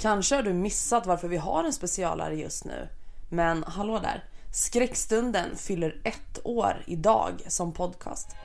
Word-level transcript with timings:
Kanske 0.00 0.34
har 0.34 0.42
du 0.42 0.52
missat 0.52 1.06
varför 1.06 1.28
vi 1.28 1.36
har 1.36 1.64
en 1.64 1.72
specialare 1.72 2.34
just 2.34 2.64
nu. 2.64 2.88
Men 3.28 3.64
hallå 3.64 3.98
där! 3.98 4.24
Skräckstunden 4.52 5.56
fyller 5.56 6.00
ett 6.04 6.38
år 6.44 6.82
idag 6.86 7.42
som 7.46 7.72
podcast. 7.72 8.36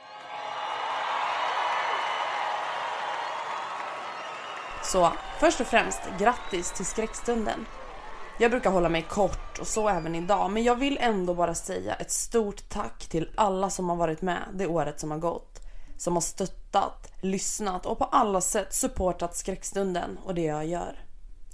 Så 4.84 5.12
först 5.40 5.60
och 5.60 5.66
främst 5.66 6.00
grattis 6.18 6.72
till 6.72 6.86
Skräckstunden. 6.86 7.66
Jag 8.38 8.50
brukar 8.50 8.70
hålla 8.70 8.88
mig 8.88 9.02
kort 9.02 9.58
och 9.60 9.66
så 9.66 9.88
även 9.88 10.14
idag 10.14 10.50
men 10.50 10.62
jag 10.62 10.76
vill 10.76 10.98
ändå 11.00 11.34
bara 11.34 11.54
säga 11.54 11.94
ett 11.94 12.10
stort 12.10 12.68
tack 12.68 13.06
till 13.06 13.30
alla 13.34 13.70
som 13.70 13.88
har 13.88 13.96
varit 13.96 14.22
med 14.22 14.42
det 14.54 14.66
året 14.66 15.00
som 15.00 15.10
har 15.10 15.18
gått. 15.18 15.60
Som 15.98 16.14
har 16.14 16.20
stöttat, 16.20 17.12
lyssnat 17.20 17.86
och 17.86 17.98
på 17.98 18.04
alla 18.04 18.40
sätt 18.40 18.74
supportat 18.74 19.36
skräckstunden 19.36 20.18
och 20.24 20.34
det 20.34 20.44
jag 20.44 20.66
gör. 20.66 21.04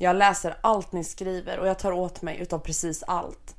Jag 0.02 0.16
läser 0.16 0.56
allt 0.60 0.92
ni 0.92 1.04
skriver 1.04 1.58
och 1.58 1.68
jag 1.68 1.78
tar 1.78 1.92
åt 1.92 2.22
mig 2.22 2.38
utav 2.38 2.58
precis 2.58 3.02
allt. 3.02 3.56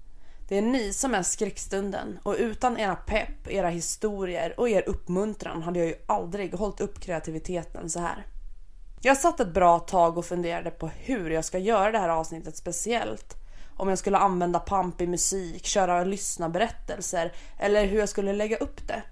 Det 0.48 0.58
är 0.58 0.62
ni 0.62 0.94
som 0.94 1.16
är 1.16 1.24
skräckstunden 1.24 2.20
och 2.24 2.36
utan 2.38 2.78
era 2.78 2.96
pepp, 2.96 3.48
era 3.48 3.70
historier 3.70 4.60
och 4.60 4.70
er 4.70 4.84
uppmuntran 4.90 5.62
hade 5.62 5.80
jag 5.80 5.88
ju 5.88 5.96
aldrig 6.06 6.54
hållit 6.54 6.82
upp 6.82 7.00
kreativiteten 7.00 7.90
så 7.90 8.00
här. 8.00 8.26
Jag 9.02 9.18
satt 9.18 9.40
ett 9.40 9.54
bra 9.54 9.80
tag 9.80 10.18
och 10.18 10.26
funderade 10.26 10.72
på 10.72 10.88
hur 10.88 11.30
jag 11.30 11.46
ska 11.46 11.58
göra 11.58 11.92
det 11.92 12.00
här 12.00 12.10
avsnittet 12.10 12.58
speciellt. 12.58 13.36
Om 13.78 13.90
jag 13.90 13.98
skulle 13.98 14.18
använda 14.18 14.60
pampig 14.60 15.10
musik, 15.10 15.66
köra 15.66 16.04
lyssna-berättelser 16.04 17.34
eller 17.60 17.86
hur 17.86 18.00
jag 18.00 18.10
skulle 18.10 18.34
lägga 18.34 18.58
upp 18.58 18.88
det. 18.88 19.04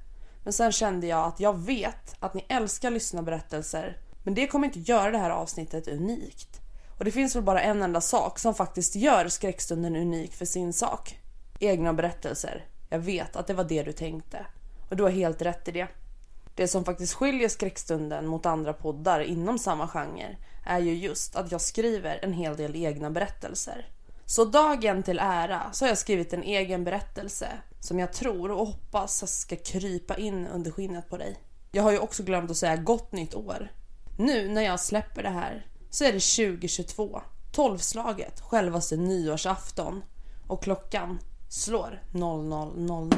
Men 0.44 0.54
sen 0.54 0.72
kände 0.72 1.08
jag 1.08 1.28
att 1.28 1.40
jag 1.40 1.58
vet 1.58 2.16
att 2.20 2.34
ni 2.34 2.46
älskar 2.50 2.92
lyssna-berättelser 2.92 3.98
men 4.24 4.34
det 4.34 4.48
kommer 4.48 4.68
inte 4.68 4.80
göra 4.80 5.12
det 5.12 5.18
här 5.18 5.30
avsnittet 5.30 5.88
unikt. 5.88 6.60
Och 7.00 7.06
det 7.06 7.12
finns 7.12 7.36
väl 7.36 7.44
bara 7.44 7.62
en 7.62 7.82
enda 7.82 8.02
sak 8.02 8.40
som 8.40 8.56
faktiskt 8.56 8.96
gör 8.96 9.28
skräckstunden 9.28 9.96
unik 9.96 10.34
för 10.34 10.46
sin 10.46 10.74
sak. 10.74 11.20
Egna 11.60 11.94
berättelser. 11.94 12.66
Jag 12.90 13.00
vet 13.00 13.36
att 13.36 13.48
det 13.48 13.54
var 13.54 13.64
det 13.64 13.84
du 13.84 13.92
tänkte. 13.92 14.46
Och 14.90 14.96
du 14.96 15.04
har 15.04 15.10
helt 15.10 15.42
rätt 15.42 15.68
i 15.68 15.72
det. 15.72 15.88
Det 16.56 16.68
som 16.68 16.86
faktiskt 16.86 17.14
skiljer 17.14 17.50
skräckstunden 17.50 18.28
mot 18.28 18.46
andra 18.46 18.74
poddar 18.74 19.20
inom 19.20 19.60
samma 19.60 19.88
genre 19.88 20.38
är 20.66 20.80
ju 20.80 20.94
just 20.94 21.36
att 21.36 21.52
jag 21.52 21.62
skriver 21.62 22.20
en 22.24 22.34
hel 22.34 22.58
del 22.58 22.76
egna 22.76 23.10
berättelser. 23.10 23.86
Så 24.26 24.46
dagen 24.46 25.04
till 25.04 25.20
ära 25.20 25.62
så 25.72 25.86
har 25.86 25.90
jag 25.90 25.98
skrivit 25.98 26.34
en 26.34 26.44
egen 26.44 26.84
berättelse 26.84 27.48
som 27.80 28.00
jag 28.00 28.14
tror 28.14 28.52
och 28.52 28.68
hoppas 28.68 29.40
ska 29.42 29.56
krypa 29.56 30.16
in 30.16 30.48
under 30.48 30.72
skinnet 30.72 31.10
på 31.10 31.18
dig. 31.18 31.40
Jag 31.72 31.84
har 31.84 31.92
ju 31.92 32.00
också 32.00 32.24
glömt 32.24 32.52
att 32.52 32.58
säga 32.58 32.76
gott 32.76 33.12
nytt 33.12 33.36
år. 33.36 33.72
Nu 34.18 34.50
när 34.50 34.62
jag 34.62 34.80
släpper 34.80 35.24
det 35.24 35.30
här 35.30 35.69
så 35.90 36.04
är 36.04 36.14
det 36.14 36.20
2022, 36.20 37.22
tolvslaget, 37.52 38.40
självaste 38.42 38.98
nyårsafton 38.98 40.04
och 40.48 40.64
klockan 40.64 41.20
slår 41.50 42.04
00.00. 42.14 43.16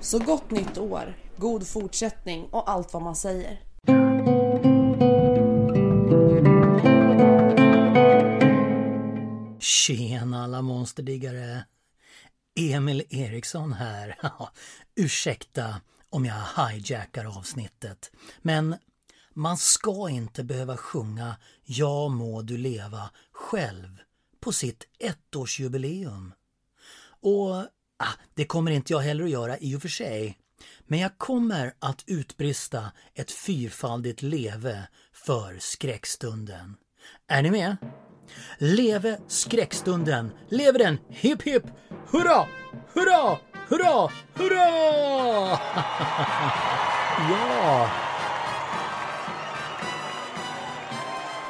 Så 0.00 0.18
gott 0.18 0.50
nytt 0.50 0.78
år, 0.78 1.16
god 1.36 1.66
fortsättning 1.66 2.44
och 2.50 2.70
allt 2.70 2.92
vad 2.92 3.02
man 3.02 3.16
säger. 3.16 3.60
Tjena 9.60 10.44
alla 10.44 10.62
monsterdiggare! 10.62 11.64
Emil 12.60 13.02
Eriksson 13.10 13.72
här. 13.72 14.18
Ursäkta 14.96 15.80
om 16.10 16.24
jag 16.24 16.68
hijackar 16.68 17.38
avsnittet. 17.38 18.10
Men 18.42 18.76
man 19.34 19.56
ska 19.56 20.08
inte 20.10 20.44
behöva 20.44 20.76
sjunga 20.76 21.36
Ja 21.64 22.08
må 22.08 22.42
du 22.42 22.56
leva 22.56 23.10
själv 23.32 23.98
på 24.40 24.52
sitt 24.52 24.84
ettårsjubileum. 24.98 26.32
Och 27.20 27.56
ah, 27.96 28.14
det 28.34 28.44
kommer 28.44 28.70
inte 28.70 28.92
jag 28.92 29.00
heller 29.00 29.24
att 29.24 29.30
göra 29.30 29.58
i 29.58 29.76
och 29.76 29.82
för 29.82 29.88
sig. 29.88 30.38
Men 30.86 30.98
jag 30.98 31.18
kommer 31.18 31.74
att 31.78 32.04
utbrista 32.06 32.92
ett 33.14 33.30
fyrfaldigt 33.30 34.22
leve 34.22 34.88
för 35.12 35.56
skräckstunden. 35.58 36.76
Är 37.26 37.42
ni 37.42 37.50
med? 37.50 37.76
Leve 38.58 39.20
skräckstunden! 39.28 40.30
Leve 40.48 40.78
den! 40.78 40.98
Hipp 41.08 41.42
hipp! 41.42 41.64
Hurra! 42.10 42.46
Hurra! 42.94 43.38
Hurra! 43.68 44.10
Hurra! 44.34 44.68
ja! 47.30 47.90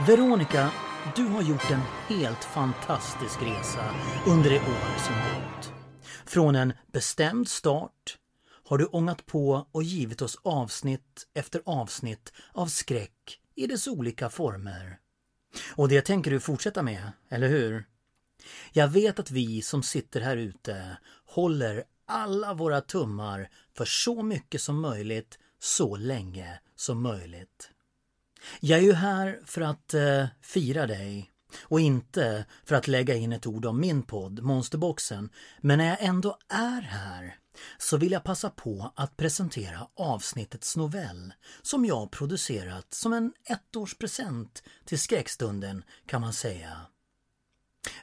Veronica, 0.07 0.71
du 1.17 1.25
har 1.25 1.43
gjort 1.43 1.71
en 1.71 1.81
helt 2.09 2.45
fantastisk 2.45 3.43
resa 3.43 3.95
under 4.27 4.51
det 4.51 4.61
år 4.61 4.99
som 4.99 5.15
gått. 5.15 5.73
Från 6.27 6.57
en 6.57 6.73
bestämd 6.93 7.49
start 7.49 8.19
har 8.65 8.79
du 8.79 8.85
ångat 8.85 9.27
på 9.27 9.67
och 9.73 9.83
givit 9.83 10.23
oss 10.23 10.39
avsnitt 10.43 11.27
efter 11.35 11.63
avsnitt 11.65 12.33
av 12.53 12.67
skräck 12.67 13.41
i 13.55 13.67
dess 13.67 13.89
olika 13.89 14.31
former. 14.31 14.99
Och 15.77 15.89
det 15.89 16.01
tänker 16.01 16.31
du 16.31 16.41
fortsätta 16.41 16.83
med, 16.83 17.13
eller 17.31 17.49
hur? 17.49 17.85
Jag 18.73 18.89
vet 18.89 19.19
att 19.19 19.31
vi 19.31 19.63
som 19.63 19.83
sitter 19.83 20.21
här 20.21 20.37
ute 20.37 20.97
håller 21.27 21.85
alla 22.09 22.55
våra 22.55 22.81
tummar 22.81 23.51
för 23.75 23.85
så 23.85 24.23
mycket 24.23 24.61
som 24.61 24.81
möjligt, 24.81 25.39
så 25.59 25.97
länge 25.97 26.61
som 26.77 27.03
möjligt. 27.03 27.71
Jag 28.61 28.79
är 28.79 28.83
ju 28.83 28.93
här 28.93 29.41
för 29.45 29.61
att 29.61 29.95
eh, 29.95 30.27
fira 30.43 30.87
dig 30.87 31.31
och 31.61 31.81
inte 31.81 32.45
för 32.65 32.75
att 32.75 32.89
lägga 32.89 33.15
in 33.15 33.33
ett 33.33 33.47
ord 33.47 33.67
om 33.67 33.81
min 33.81 34.03
podd, 34.03 34.43
Monsterboxen. 34.43 35.31
Men 35.61 35.79
när 35.79 35.87
jag 35.89 36.03
ändå 36.03 36.39
är 36.49 36.81
här 36.81 37.39
så 37.79 37.97
vill 37.97 38.13
jag 38.13 38.25
passa 38.25 38.51
på 38.51 38.93
att 38.97 39.17
presentera 39.17 39.89
avsnittets 39.95 40.77
novell 40.77 41.33
som 41.63 41.85
jag 41.85 42.11
producerat 42.11 42.95
som 42.95 43.13
en 43.13 43.33
ettårspresent 43.45 44.63
till 44.85 44.99
skräckstunden 45.01 45.85
kan 46.07 46.21
man 46.21 46.33
säga. 46.33 46.81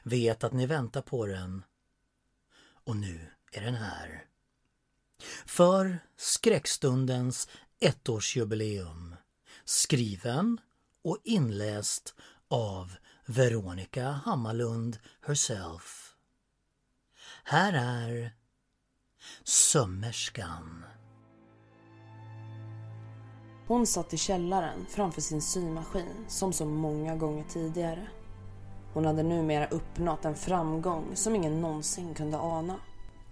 Vet 0.02 0.44
att 0.44 0.52
ni 0.52 0.66
väntar 0.66 1.02
på 1.02 1.26
den. 1.26 1.64
Och 2.84 2.96
nu 2.96 3.35
är 3.56 3.60
den 3.60 3.74
här. 3.74 4.24
För 5.46 5.98
skräckstundens 6.16 7.48
ettårsjubileum. 7.80 9.16
Skriven 9.64 10.60
och 11.04 11.18
inläst 11.24 12.14
av 12.48 12.92
Veronica 13.26 14.10
Hammarlund 14.10 14.98
herself. 15.20 16.14
Här 17.44 17.72
är 17.72 18.32
Sömmerskan. 19.44 20.84
Hon 23.66 23.86
satt 23.86 24.14
i 24.14 24.16
källaren 24.16 24.86
framför 24.88 25.20
sin 25.20 25.42
symaskin 25.42 26.24
som 26.28 26.52
så 26.52 26.64
många 26.64 27.16
gånger 27.16 27.44
tidigare. 27.44 28.08
Hon 28.94 29.04
hade 29.04 29.22
numera 29.22 29.66
uppnått 29.66 30.24
en 30.24 30.34
framgång 30.34 31.16
som 31.16 31.34
ingen 31.34 31.60
någonsin 31.60 32.14
kunde 32.14 32.38
ana. 32.38 32.80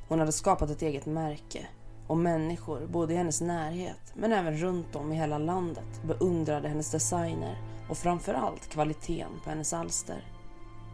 Hon 0.09 0.19
hade 0.19 0.33
skapat 0.33 0.71
ett 0.71 0.83
eget 0.83 1.07
märke, 1.07 1.67
och 2.07 2.17
människor, 2.17 2.87
både 2.87 3.15
i 3.15 3.17
hennes 3.17 3.41
närhet 3.41 4.13
men 4.15 4.33
även 4.33 4.57
runt 4.57 4.97
om 4.97 5.13
i 5.13 5.17
hela 5.17 5.39
landet, 5.39 6.03
beundrade 6.05 6.69
hennes 6.69 6.91
designer 6.91 7.59
och 7.89 7.99
framförallt 7.99 8.69
kvaliteten 8.69 9.41
på 9.45 9.51
hennes 9.51 9.73
alster. 9.73 10.25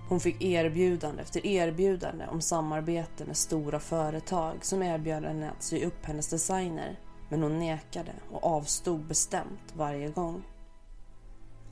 Hon 0.09 0.21
fick 0.21 0.43
erbjudande 0.43 1.23
efter 1.23 1.47
erbjudande 1.47 2.27
om 2.27 2.41
samarbete 2.41 3.25
med 3.25 3.37
stora 3.37 3.81
företag 3.81 4.65
som 4.65 4.83
erbjöd 4.83 5.25
henne 5.25 5.51
att 5.51 5.63
sy 5.63 5.85
upp 5.85 6.05
hennes 6.07 6.29
designer 6.29 6.99
men 7.29 7.43
hon 7.43 7.59
nekade 7.59 8.13
och 8.33 8.45
avstod 8.45 9.01
bestämt 9.01 9.75
varje 9.77 10.09
gång. 10.09 10.43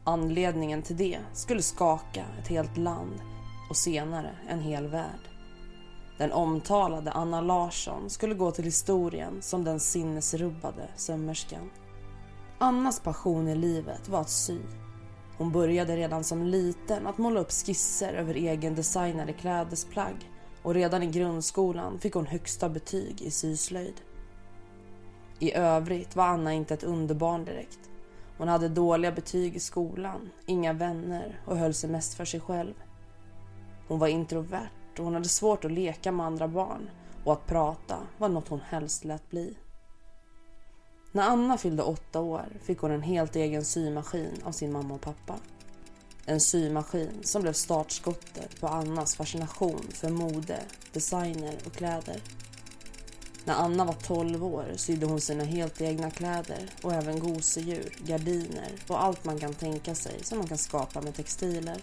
Anledningen 0.04 0.82
till 0.82 0.96
det 0.96 1.18
skulle 1.32 1.62
skaka 1.62 2.24
ett 2.40 2.48
helt 2.48 2.76
land 2.76 3.20
och 3.70 3.76
senare 3.76 4.30
en 4.48 4.60
hel 4.60 4.86
värld. 4.86 5.37
Den 6.18 6.32
omtalade 6.32 7.12
Anna 7.12 7.40
Larsson 7.40 8.10
skulle 8.10 8.34
gå 8.34 8.50
till 8.50 8.64
historien 8.64 9.42
som 9.42 9.64
den 9.64 9.80
sinnesrubbade 9.80 10.88
sömmerskan. 10.96 11.70
Annas 12.58 13.00
passion 13.00 13.48
i 13.48 13.54
livet 13.54 14.08
var 14.08 14.20
att 14.20 14.30
sy. 14.30 14.58
Hon 15.36 15.52
började 15.52 15.96
redan 15.96 16.24
som 16.24 16.42
liten 16.42 17.06
att 17.06 17.18
måla 17.18 17.40
upp 17.40 17.50
skisser 17.50 18.12
över 18.12 18.36
egendesignade 18.36 19.32
klädesplagg 19.32 20.30
och 20.62 20.74
redan 20.74 21.02
i 21.02 21.06
grundskolan 21.06 21.98
fick 21.98 22.14
hon 22.14 22.26
högsta 22.26 22.68
betyg 22.68 23.22
i 23.22 23.30
syslöjd. 23.30 24.00
I 25.38 25.54
övrigt 25.54 26.16
var 26.16 26.24
Anna 26.24 26.52
inte 26.52 26.74
ett 26.74 26.84
underbarn 26.84 27.44
direkt. 27.44 27.80
Hon 28.38 28.48
hade 28.48 28.68
dåliga 28.68 29.12
betyg 29.12 29.56
i 29.56 29.60
skolan, 29.60 30.30
inga 30.46 30.72
vänner 30.72 31.40
och 31.46 31.56
höll 31.56 31.74
sig 31.74 31.90
mest 31.90 32.14
för 32.14 32.24
sig 32.24 32.40
själv. 32.40 32.74
Hon 33.88 33.98
var 33.98 34.08
introvert 34.08 34.77
och 34.98 35.04
hon 35.04 35.14
hade 35.14 35.28
svårt 35.28 35.64
att 35.64 35.72
leka 35.72 36.12
med 36.12 36.26
andra 36.26 36.48
barn 36.48 36.90
och 37.24 37.32
att 37.32 37.46
prata 37.46 37.98
var 38.18 38.28
något 38.28 38.48
hon 38.48 38.60
helst 38.60 39.04
lät 39.04 39.30
bli. 39.30 39.56
När 41.12 41.22
Anna 41.22 41.58
fyllde 41.58 41.82
åtta 41.82 42.20
år 42.20 42.46
fick 42.62 42.78
hon 42.78 42.90
en 42.90 43.02
helt 43.02 43.36
egen 43.36 43.64
symaskin 43.64 44.42
av 44.44 44.52
sin 44.52 44.72
mamma 44.72 44.94
och 44.94 45.00
pappa. 45.00 45.34
En 46.26 46.40
symaskin 46.40 47.10
som 47.22 47.42
blev 47.42 47.52
startskottet 47.52 48.60
på 48.60 48.66
Annas 48.66 49.16
fascination 49.16 49.86
för 49.90 50.10
mode, 50.10 50.60
designer 50.92 51.54
och 51.66 51.72
kläder. 51.72 52.22
När 53.44 53.54
Anna 53.54 53.84
var 53.84 53.92
12 53.94 54.44
år 54.44 54.72
sydde 54.76 55.06
hon 55.06 55.20
sina 55.20 55.44
helt 55.44 55.80
egna 55.80 56.10
kläder 56.10 56.70
och 56.82 56.92
även 56.92 57.18
gosedjur, 57.18 57.96
gardiner 57.98 58.72
och 58.88 59.04
allt 59.04 59.24
man 59.24 59.38
kan 59.38 59.54
tänka 59.54 59.94
sig 59.94 60.24
som 60.24 60.38
man 60.38 60.46
kan 60.46 60.58
skapa 60.58 61.00
med 61.00 61.14
textiler. 61.14 61.82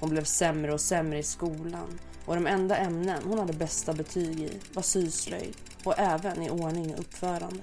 Hon 0.00 0.10
blev 0.10 0.24
sämre 0.24 0.72
och 0.72 0.80
sämre 0.80 1.18
i 1.18 1.22
skolan 1.22 1.98
och 2.26 2.34
de 2.34 2.46
enda 2.46 2.76
ämnen 2.76 3.22
hon 3.24 3.38
hade 3.38 3.52
bästa 3.52 3.92
betyg 3.92 4.40
i 4.40 4.60
var 4.74 4.82
syslöjd 4.82 5.56
och 5.84 5.98
även 5.98 6.42
i 6.42 6.50
ordning 6.50 6.94
och 6.94 7.00
uppförande. 7.00 7.60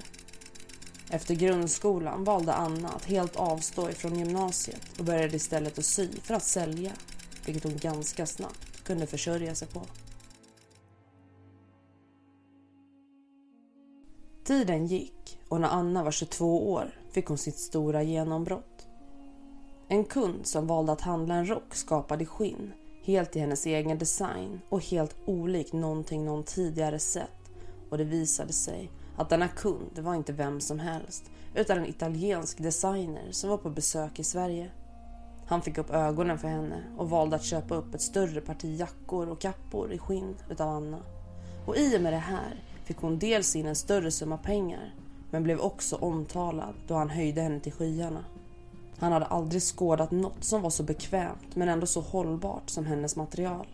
Efter 1.09 1.35
grundskolan 1.35 2.23
valde 2.23 2.53
Anna 2.53 2.89
att 2.89 3.05
helt 3.05 3.35
avstå 3.35 3.89
ifrån 3.89 4.19
gymnasiet 4.19 4.81
och 4.99 5.05
började 5.05 5.35
istället 5.35 5.77
att 5.77 5.85
sy 5.85 6.09
för 6.23 6.33
att 6.33 6.43
sälja, 6.43 6.91
vilket 7.45 7.63
hon 7.63 7.77
ganska 7.77 8.25
snabbt 8.25 8.83
kunde 8.83 9.07
försörja 9.07 9.55
sig 9.55 9.67
på. 9.67 9.81
Tiden 14.43 14.87
gick 14.87 15.39
och 15.47 15.61
när 15.61 15.69
Anna 15.69 16.03
var 16.03 16.11
22 16.11 16.71
år 16.71 16.99
fick 17.11 17.25
hon 17.25 17.37
sitt 17.37 17.57
stora 17.57 18.03
genombrott. 18.03 18.74
En 19.87 20.03
kund 20.03 20.45
som 20.45 20.67
valde 20.67 20.91
att 20.91 21.01
handla 21.01 21.35
en 21.35 21.49
rock 21.49 21.75
skapad 21.75 22.21
i 22.21 22.25
skinn, 22.25 22.73
helt 23.03 23.35
i 23.35 23.39
hennes 23.39 23.65
egen 23.65 23.97
design 23.97 24.61
och 24.69 24.83
helt 24.83 25.15
olik 25.25 25.73
någonting 25.73 26.25
någon 26.25 26.43
tidigare 26.43 26.99
sett. 26.99 27.51
Och 27.89 27.97
det 27.97 28.03
visade 28.03 28.53
sig 28.53 28.91
att 29.17 29.29
denna 29.29 29.47
kund 29.47 29.99
var 29.99 30.15
inte 30.15 30.33
vem 30.33 30.61
som 30.61 30.79
helst 30.79 31.23
utan 31.55 31.77
en 31.77 31.85
italiensk 31.85 32.57
designer 32.57 33.31
som 33.31 33.49
var 33.49 33.57
på 33.57 33.69
besök 33.69 34.19
i 34.19 34.23
Sverige. 34.23 34.71
Han 35.47 35.61
fick 35.61 35.77
upp 35.77 35.89
ögonen 35.89 36.39
för 36.39 36.47
henne 36.47 36.83
och 36.97 37.09
valde 37.09 37.35
att 37.35 37.43
köpa 37.43 37.75
upp 37.75 37.95
ett 37.95 38.01
större 38.01 38.41
parti 38.41 38.79
jackor 38.79 39.29
och 39.29 39.41
kappor 39.41 39.91
i 39.91 39.97
skinn 39.97 40.35
utav 40.49 40.69
Anna. 40.69 40.99
Och 41.65 41.77
i 41.77 41.97
och 41.97 42.01
med 42.01 42.13
det 42.13 42.17
här 42.17 42.63
fick 42.83 42.97
hon 42.97 43.19
dels 43.19 43.55
in 43.55 43.65
en 43.65 43.75
större 43.75 44.11
summa 44.11 44.37
pengar 44.37 44.93
men 45.31 45.43
blev 45.43 45.59
också 45.59 45.95
omtalad 45.95 46.73
då 46.87 46.93
han 46.95 47.09
höjde 47.09 47.41
henne 47.41 47.59
till 47.59 47.73
skyarna. 47.73 48.25
Han 48.99 49.11
hade 49.11 49.25
aldrig 49.25 49.61
skådat 49.61 50.11
något 50.11 50.43
som 50.43 50.61
var 50.61 50.69
så 50.69 50.83
bekvämt 50.83 51.55
men 51.55 51.69
ändå 51.69 51.85
så 51.85 52.01
hållbart 52.01 52.69
som 52.69 52.85
hennes 52.85 53.15
material. 53.15 53.67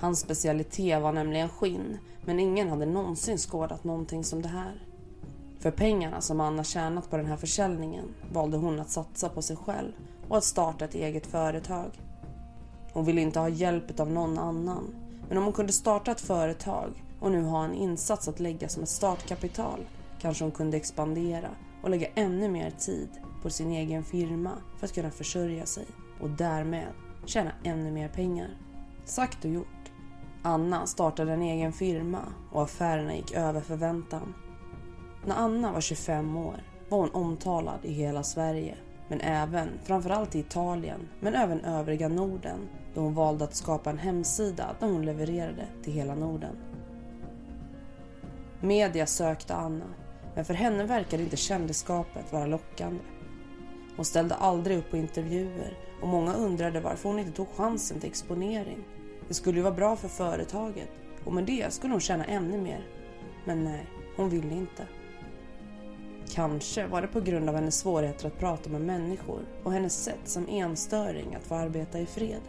Hans 0.00 0.20
specialitet 0.20 1.02
var 1.02 1.12
nämligen 1.12 1.48
skinn 1.48 1.98
men 2.24 2.40
ingen 2.40 2.70
hade 2.70 2.86
någonsin 2.86 3.38
skådat 3.38 3.84
någonting 3.84 4.24
som 4.24 4.42
det 4.42 4.48
här. 4.48 4.82
För 5.58 5.70
pengarna 5.70 6.20
som 6.20 6.40
Anna 6.40 6.64
tjänat 6.64 7.10
på 7.10 7.16
den 7.16 7.26
här 7.26 7.36
försäljningen 7.36 8.04
valde 8.32 8.56
hon 8.56 8.80
att 8.80 8.90
satsa 8.90 9.28
på 9.28 9.42
sig 9.42 9.56
själv 9.56 9.92
och 10.28 10.36
att 10.36 10.44
starta 10.44 10.84
ett 10.84 10.94
eget 10.94 11.26
företag. 11.26 12.00
Hon 12.92 13.04
ville 13.04 13.20
inte 13.20 13.38
ha 13.38 13.48
hjälp 13.48 14.00
av 14.00 14.10
någon 14.10 14.38
annan 14.38 14.94
men 15.28 15.38
om 15.38 15.44
hon 15.44 15.52
kunde 15.52 15.72
starta 15.72 16.10
ett 16.10 16.20
företag 16.20 17.04
och 17.20 17.32
nu 17.32 17.42
ha 17.42 17.64
en 17.64 17.74
insats 17.74 18.28
att 18.28 18.40
lägga 18.40 18.68
som 18.68 18.82
ett 18.82 18.88
startkapital 18.88 19.80
kanske 20.20 20.44
hon 20.44 20.52
kunde 20.52 20.76
expandera 20.76 21.50
och 21.82 21.90
lägga 21.90 22.08
ännu 22.14 22.48
mer 22.48 22.70
tid 22.70 23.08
på 23.42 23.50
sin 23.50 23.72
egen 23.72 24.04
firma 24.04 24.50
för 24.78 24.86
att 24.86 24.94
kunna 24.94 25.10
försörja 25.10 25.66
sig 25.66 25.86
och 26.20 26.30
därmed 26.30 26.86
tjäna 27.24 27.52
ännu 27.64 27.90
mer 27.90 28.08
pengar. 28.08 28.48
Sagt 29.04 29.44
och 29.44 29.50
gjort. 29.50 29.66
Anna 30.42 30.86
startade 30.86 31.32
en 31.32 31.42
egen 31.42 31.72
firma 31.72 32.20
och 32.52 32.62
affärerna 32.62 33.14
gick 33.14 33.32
över 33.32 33.60
förväntan. 33.60 34.34
När 35.26 35.36
Anna 35.36 35.72
var 35.72 35.80
25 35.80 36.36
år 36.36 36.62
var 36.88 36.98
hon 36.98 37.10
omtalad 37.10 37.78
i 37.82 37.92
hela 37.92 38.22
Sverige 38.22 38.76
men 39.10 39.20
även, 39.20 39.68
framförallt 39.84 40.34
i 40.34 40.38
Italien, 40.38 41.08
men 41.20 41.34
även 41.34 41.64
övriga 41.64 42.08
Norden 42.08 42.68
då 42.94 43.00
hon 43.00 43.14
valde 43.14 43.44
att 43.44 43.54
skapa 43.54 43.90
en 43.90 43.98
hemsida 43.98 44.76
där 44.80 44.86
hon 44.86 45.06
levererade 45.06 45.66
till 45.82 45.92
hela 45.92 46.14
Norden. 46.14 46.56
Media 48.60 49.06
sökte 49.06 49.54
Anna, 49.54 49.84
men 50.34 50.44
för 50.44 50.54
henne 50.54 50.84
verkade 50.84 51.22
inte 51.22 51.36
kändisskapet 51.36 52.32
vara 52.32 52.46
lockande. 52.46 53.00
Hon 53.96 54.04
ställde 54.04 54.34
aldrig 54.34 54.78
upp 54.78 54.90
på 54.90 54.96
intervjuer 54.96 55.78
och 56.02 56.08
många 56.08 56.34
undrade 56.34 56.80
varför 56.80 57.08
hon 57.08 57.18
inte 57.18 57.32
tog 57.32 57.48
chansen 57.48 58.00
till 58.00 58.08
exponering. 58.08 58.84
Det 59.28 59.34
skulle 59.34 59.56
ju 59.58 59.62
vara 59.62 59.74
bra 59.74 59.96
för 59.96 60.08
företaget 60.08 60.88
och 61.24 61.32
med 61.32 61.44
det 61.44 61.72
skulle 61.72 61.94
hon 61.94 62.00
tjäna 62.00 62.24
ännu 62.24 62.58
mer. 62.60 62.86
Men 63.44 63.64
nej, 63.64 63.86
hon 64.16 64.28
ville 64.28 64.54
inte. 64.54 64.86
Kanske 66.34 66.86
var 66.86 67.02
det 67.02 67.08
på 67.08 67.20
grund 67.20 67.48
av 67.48 67.54
hennes 67.54 67.78
svårigheter 67.78 68.26
att 68.26 68.38
prata 68.38 68.70
med 68.70 68.80
människor 68.80 69.40
och 69.64 69.72
hennes 69.72 70.04
sätt 70.04 70.20
som 70.24 70.48
enstöring 70.48 71.34
att 71.34 71.46
få 71.46 71.54
arbeta 71.54 71.98
i 71.98 72.06
fred. 72.06 72.40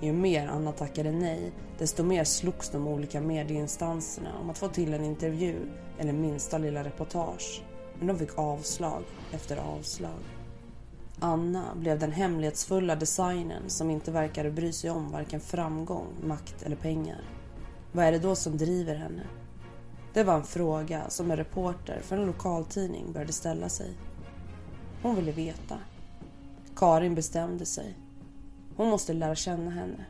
Ju 0.00 0.12
mer 0.12 0.48
Anna 0.48 0.72
tackade 0.72 1.12
nej, 1.12 1.52
desto 1.78 2.02
mer 2.02 2.24
slogs 2.24 2.70
de 2.70 2.88
olika 2.88 3.20
medieinstanserna 3.20 4.38
om 4.40 4.50
att 4.50 4.58
få 4.58 4.68
till 4.68 4.94
en 4.94 5.04
intervju 5.04 5.56
eller 5.98 6.12
minsta 6.12 6.58
lilla 6.58 6.84
reportage. 6.84 7.62
Men 7.98 8.06
de 8.06 8.18
fick 8.18 8.38
avslag 8.38 9.02
efter 9.32 9.56
avslag. 9.56 10.20
Anna 11.20 11.74
blev 11.74 11.98
den 11.98 12.12
hemlighetsfulla 12.12 12.96
designern 12.96 13.62
som 13.68 13.90
inte 13.90 14.10
verkade 14.10 14.50
bry 14.50 14.72
sig 14.72 14.90
om 14.90 15.10
varken 15.10 15.40
framgång, 15.40 16.06
makt 16.22 16.62
eller 16.62 16.76
pengar. 16.76 17.20
Vad 17.92 18.04
är 18.04 18.12
det 18.12 18.18
då 18.18 18.34
som 18.34 18.56
driver 18.56 18.94
henne? 18.94 19.22
Det 20.12 20.24
var 20.24 20.34
en 20.34 20.44
fråga 20.44 21.10
som 21.10 21.30
en 21.30 21.36
reporter 21.36 22.00
för 22.02 22.16
en 22.16 22.26
lokaltidning 22.26 23.12
började 23.12 23.32
ställa 23.32 23.68
sig. 23.68 23.94
Hon 25.02 25.16
ville 25.16 25.32
veta. 25.32 25.78
Karin 26.76 27.14
bestämde 27.14 27.66
sig. 27.66 27.96
Hon 28.76 28.88
måste 28.88 29.12
lära 29.12 29.34
känna 29.34 29.70
henne. 29.70 30.04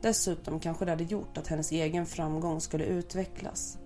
Dessutom 0.00 0.60
kanske 0.60 0.84
det 0.84 0.90
hade 0.90 1.04
gjort 1.04 1.38
att 1.38 1.46
hennes 1.46 1.72
egen 1.72 2.06
framgång 2.06 2.60
skulle 2.60 2.84
utvecklas. 2.84 3.78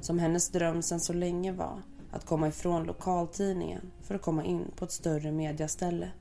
Som 0.00 0.18
hennes 0.18 0.48
dröm 0.48 0.82
sen 0.82 1.00
så 1.00 1.12
länge 1.12 1.52
var 1.52 1.82
att 2.12 2.26
komma 2.26 2.48
ifrån 2.48 2.84
lokaltidningen 2.84 3.92
för 4.02 4.14
att 4.14 4.22
komma 4.22 4.44
in 4.44 4.70
på 4.76 4.84
ett 4.84 4.92
större 4.92 5.32
mediaställe. 5.32 6.12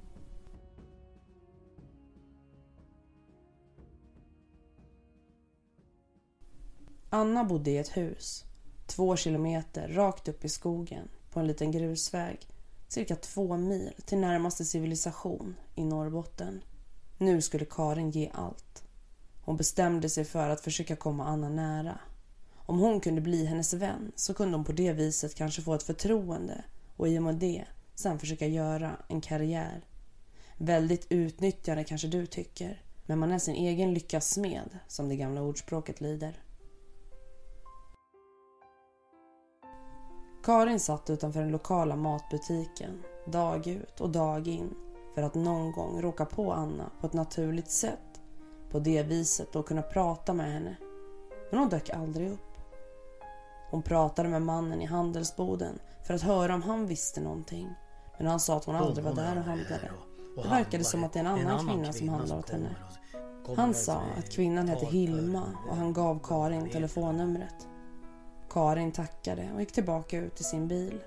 Anna 7.09 7.43
bodde 7.43 7.71
i 7.71 7.77
ett 7.77 7.97
hus, 7.97 8.43
två 8.85 9.15
kilometer 9.15 9.87
rakt 9.87 10.27
upp 10.27 10.45
i 10.45 10.49
skogen 10.49 11.07
på 11.31 11.39
en 11.39 11.47
liten 11.47 11.71
grusväg, 11.71 12.47
cirka 12.87 13.15
två 13.15 13.57
mil 13.57 13.93
till 14.05 14.17
närmaste 14.17 14.65
civilisation 14.65 15.55
i 15.75 15.83
Norrbotten. 15.83 16.63
Nu 17.17 17.41
skulle 17.41 17.65
Karin 17.65 18.11
ge 18.11 18.31
allt. 18.33 18.83
Hon 19.41 19.57
bestämde 19.57 20.09
sig 20.09 20.25
för 20.25 20.49
att 20.49 20.61
försöka 20.61 20.95
komma 20.95 21.25
Anna 21.25 21.49
nära. 21.49 21.99
Om 22.65 22.79
hon 22.79 22.99
kunde 22.99 23.21
bli 23.21 23.45
hennes 23.45 23.73
vän 23.73 24.11
så 24.15 24.33
kunde 24.33 24.57
hon 24.57 24.65
på 24.65 24.71
det 24.71 24.93
viset 24.93 25.35
kanske 25.35 25.61
få 25.61 25.73
ett 25.73 25.83
förtroende 25.83 26.63
och 26.97 27.07
i 27.07 27.19
och 27.19 27.23
med 27.23 27.35
det 27.35 27.65
sen 27.95 28.19
försöka 28.19 28.47
göra 28.47 28.91
en 29.07 29.21
karriär. 29.21 29.85
Väldigt 30.57 31.07
utnyttjande 31.09 31.83
kanske 31.83 32.07
du 32.07 32.25
tycker, 32.25 32.81
men 33.05 33.19
man 33.19 33.31
är 33.31 33.39
sin 33.39 33.55
egen 33.55 33.93
lyckas 33.93 34.29
smed 34.29 34.79
som 34.87 35.09
det 35.09 35.15
gamla 35.15 35.41
ordspråket 35.41 36.01
lyder. 36.01 36.39
Karin 40.43 40.79
satt 40.79 41.09
utanför 41.09 41.39
den 41.39 41.51
lokala 41.51 41.95
matbutiken 41.95 43.03
dag 43.25 43.67
ut 43.67 44.01
och 44.01 44.09
dag 44.09 44.47
in 44.47 44.75
för 45.15 45.21
att 45.21 45.35
någon 45.35 45.71
gång 45.71 46.01
råka 46.01 46.25
på 46.25 46.53
Anna 46.53 46.91
på 47.01 47.07
ett 47.07 47.13
naturligt 47.13 47.71
sätt. 47.71 48.21
På 48.71 48.79
det 48.79 49.03
viset 49.03 49.53
då 49.53 49.63
kunna 49.63 49.81
prata 49.81 50.33
med 50.33 50.53
henne. 50.53 50.75
Men 51.49 51.59
hon 51.59 51.69
dök 51.69 51.89
aldrig 51.89 52.31
upp. 52.31 52.44
Hon 53.69 53.81
pratade 53.81 54.29
med 54.29 54.41
mannen 54.41 54.81
i 54.81 54.85
handelsboden 54.85 55.79
för 56.03 56.13
att 56.13 56.21
höra 56.21 56.53
om 56.53 56.63
han 56.63 56.87
visste 56.87 57.21
någonting. 57.21 57.69
Men 58.17 58.27
han 58.27 58.39
sa 58.39 58.57
att 58.57 58.65
hon 58.65 58.75
aldrig 58.75 59.05
var 59.05 59.13
där 59.13 59.37
och 59.37 59.43
handlade. 59.43 59.91
Det 60.43 60.49
verkade 60.49 60.83
som 60.83 61.03
att 61.03 61.13
det 61.13 61.19
är 61.19 61.23
en 61.23 61.27
annan 61.27 61.67
kvinna 61.67 61.93
som 61.93 62.09
handlar 62.09 62.37
åt 62.37 62.49
henne. 62.49 62.75
Han 63.55 63.73
sa 63.73 64.01
att 64.17 64.31
kvinnan 64.31 64.67
hette 64.67 64.85
Hilma 64.85 65.43
och 65.69 65.75
han 65.75 65.93
gav 65.93 66.19
Karin 66.23 66.69
telefonnumret. 66.69 67.67
Karin 68.49 68.91
tackade 68.91 69.49
och 69.53 69.59
gick 69.59 69.71
tillbaka 69.71 70.17
ut 70.17 70.35
till 70.35 70.45
sin 70.45 70.67
bil. 70.67 71.01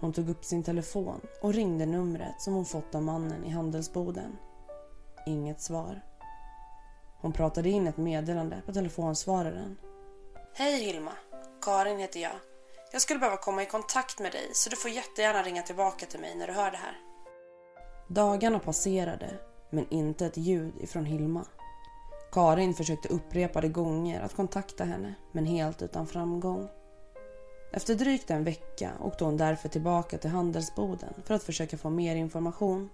Hon 0.00 0.12
tog 0.12 0.28
upp 0.28 0.44
sin 0.44 0.62
telefon 0.62 1.20
och 1.42 1.54
ringde 1.54 1.86
numret 1.86 2.40
som 2.40 2.54
hon 2.54 2.64
fått 2.64 2.94
av 2.94 3.02
mannen 3.02 3.44
i 3.44 3.50
handelsboden. 3.50 4.36
Inget 5.26 5.60
svar. 5.60 6.02
Hon 7.20 7.32
pratade 7.32 7.70
in 7.70 7.86
ett 7.86 7.96
meddelande 7.96 8.62
på 8.66 8.72
telefonsvararen. 8.72 9.76
Hej 10.54 10.84
Hilma, 10.84 11.12
Karin 11.68 11.98
heter 11.98 12.20
jag. 12.20 12.32
Jag 12.92 13.02
skulle 13.02 13.18
behöva 13.18 13.36
komma 13.36 13.62
i 13.62 13.66
kontakt 13.66 14.18
med 14.18 14.32
dig 14.32 14.50
så 14.52 14.70
du 14.70 14.76
får 14.76 14.90
jättegärna 14.90 15.42
ringa 15.42 15.62
tillbaka 15.62 16.06
till 16.06 16.20
mig 16.20 16.34
när 16.34 16.46
du 16.46 16.52
hör 16.52 16.70
det 16.70 16.76
här. 16.76 16.98
Dagarna 18.08 18.58
passerade, 18.58 19.30
men 19.70 19.90
inte 19.90 20.26
ett 20.26 20.36
ljud 20.36 20.72
ifrån 20.80 21.04
Hilma. 21.04 21.44
Karin 22.32 22.74
försökte 22.74 23.08
upprepade 23.08 23.68
gånger 23.68 24.20
att 24.20 24.36
kontakta 24.36 24.84
henne, 24.84 25.14
men 25.32 25.46
helt 25.46 25.82
utan 25.82 26.06
framgång. 26.06 26.68
Efter 27.72 27.94
drygt 27.94 28.30
en 28.30 28.44
vecka 28.44 28.92
åkte 29.00 29.24
hon 29.24 29.36
därför 29.36 29.68
tillbaka 29.68 30.18
till 30.18 30.30
handelsboden 30.30 31.14
för 31.24 31.34
att 31.34 31.42
försöka 31.42 31.78
få 31.78 31.90
mer 31.90 32.16
information. 32.16 32.90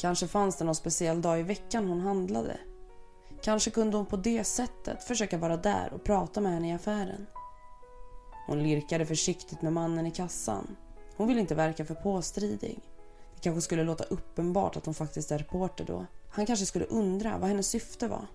Kanske 0.00 0.28
fanns 0.28 0.56
det 0.56 0.64
någon 0.64 0.74
speciell 0.74 1.22
dag 1.22 1.40
i 1.40 1.42
veckan 1.42 1.88
hon 1.88 2.00
handlade. 2.00 2.58
Kanske 3.42 3.70
kunde 3.70 3.96
hon 3.96 4.06
på 4.06 4.16
det 4.16 4.44
sättet 4.44 5.04
försöka 5.04 5.38
vara 5.38 5.56
där 5.56 5.92
och 5.92 6.04
prata 6.04 6.40
med 6.40 6.52
henne 6.52 6.70
i 6.70 6.72
affären. 6.72 7.26
Hon 8.46 8.62
lirkade 8.62 9.06
försiktigt 9.06 9.62
med 9.62 9.72
mannen 9.72 10.06
i 10.06 10.10
kassan. 10.10 10.76
Hon 11.16 11.28
ville 11.28 11.40
inte 11.40 11.54
verka 11.54 11.84
för 11.84 11.94
påstridig. 11.94 12.80
Det 13.34 13.40
kanske 13.40 13.60
skulle 13.60 13.84
låta 13.84 14.04
uppenbart 14.04 14.76
att 14.76 14.84
hon 14.84 14.94
faktiskt 14.94 15.30
är 15.30 15.38
reporter 15.38 15.84
då. 15.84 16.06
Han 16.30 16.46
kanske 16.46 16.66
skulle 16.66 16.84
undra 16.84 17.38
vad 17.38 17.48
hennes 17.48 17.68
syfte 17.68 18.08
var. 18.08 18.26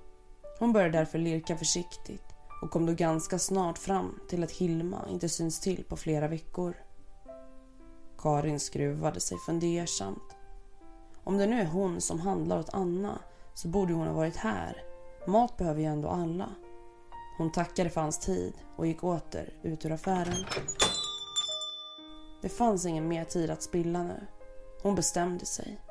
Hon 0.60 0.74
började 0.74 0.98
därför 0.98 1.20
lirka 1.20 1.58
försiktigt 1.58 2.24
och 2.62 2.72
kom 2.72 2.86
då 2.86 2.94
ganska 2.94 3.39
snart 3.39 3.78
fram 3.78 4.20
till 4.30 4.44
att 4.44 4.51
Hilma 4.51 5.06
inte 5.10 5.30
syns 5.30 5.60
till 5.60 5.84
på 5.84 5.98
flera 5.98 6.28
veckor. 6.28 6.75
Karin 8.18 8.60
skruvade 8.60 9.20
sig 9.20 9.38
fundersamt. 9.38 10.36
Om 11.24 11.38
det 11.38 11.48
nu 11.48 11.62
är 11.62 11.66
hon 11.66 12.01
som 12.01 12.20
handlar 12.20 12.60
åt 12.60 12.74
Anna 12.74 13.20
så 13.54 13.68
borde 13.68 13.94
hon 13.94 14.08
ha 14.08 14.13
varit 14.13 14.36
här. 14.36 14.84
Mat 15.28 15.58
behöver 15.58 15.82
ju 15.82 15.86
ändå 15.86 16.10
alla. 16.10 16.50
Hon 17.39 17.51
tackade 17.51 17.89
för 17.89 18.01
hans 18.01 18.19
tid 18.19 18.53
och 18.75 18.88
gick 18.88 19.03
åter 19.03 19.53
ut 19.63 19.86
ur 19.86 19.91
affären. 19.91 20.46
Det 22.41 22.50
fanns 22.50 22.86
ingen 22.86 23.08
mer 23.08 23.24
tid 23.25 23.50
att 23.50 23.63
spilla 23.63 24.03
nu. 24.03 24.27
Hon 24.84 24.96
bestämde 24.96 25.46
sig. 25.46 25.81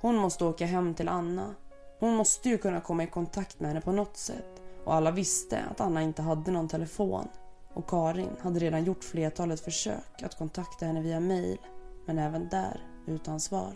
Hon 0.00 0.16
måste 0.16 0.44
åka 0.44 0.66
hem 0.66 0.94
till 0.94 1.08
Anna. 1.08 1.54
Hon 1.98 2.14
måste 2.14 2.48
ju 2.48 2.58
kunna 2.58 2.80
komma 2.80 3.02
i 3.02 3.06
kontakt 3.06 3.60
med 3.60 3.68
henne 3.68 3.80
på 3.80 3.92
något 3.92 4.16
sätt. 4.16 4.62
Och 4.84 4.94
alla 4.94 5.10
visste 5.10 5.64
att 5.70 5.80
Anna 5.80 6.02
inte 6.02 6.22
hade 6.22 6.50
någon 6.50 6.68
telefon. 6.68 7.28
Och 7.74 7.88
Karin 7.88 8.36
hade 8.40 8.60
redan 8.60 8.84
gjort 8.84 9.04
flertalet 9.04 9.60
försök 9.60 10.22
att 10.22 10.38
kontakta 10.38 10.86
henne 10.86 11.00
via 11.00 11.20
mail. 11.20 11.58
Men 12.06 12.18
även 12.18 12.48
där 12.48 12.86
utan 13.06 13.40
svar. 13.40 13.72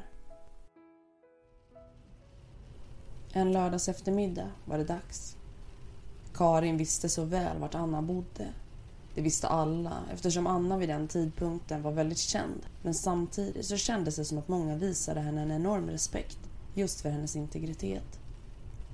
En 3.33 3.53
lördags 3.53 3.89
eftermiddag 3.89 4.51
var 4.65 4.79
det 4.79 4.85
dags. 4.85 5.37
Karin 6.35 6.77
visste 6.77 7.09
så 7.09 7.25
väl 7.25 7.59
vart 7.59 7.75
Anna 7.75 8.03
bodde. 8.03 8.49
Det 9.15 9.21
visste 9.21 9.49
alla 9.49 9.97
eftersom 10.13 10.47
Anna 10.47 10.77
vid 10.77 10.89
den 10.89 11.09
tidpunkten 11.09 11.83
var 11.83 11.93
väldigt 11.93 12.19
känd. 12.19 12.67
Men 12.83 12.95
samtidigt 12.95 13.67
så 13.67 13.77
kändes 13.77 14.17
det 14.17 14.25
som 14.25 14.39
att 14.39 14.49
många 14.49 14.77
visade 14.77 15.21
henne 15.21 15.43
en 15.43 15.51
enorm 15.51 15.91
respekt 15.91 16.39
just 16.75 17.01
för 17.01 17.11
hennes 17.11 17.37
integritet. 17.37 18.19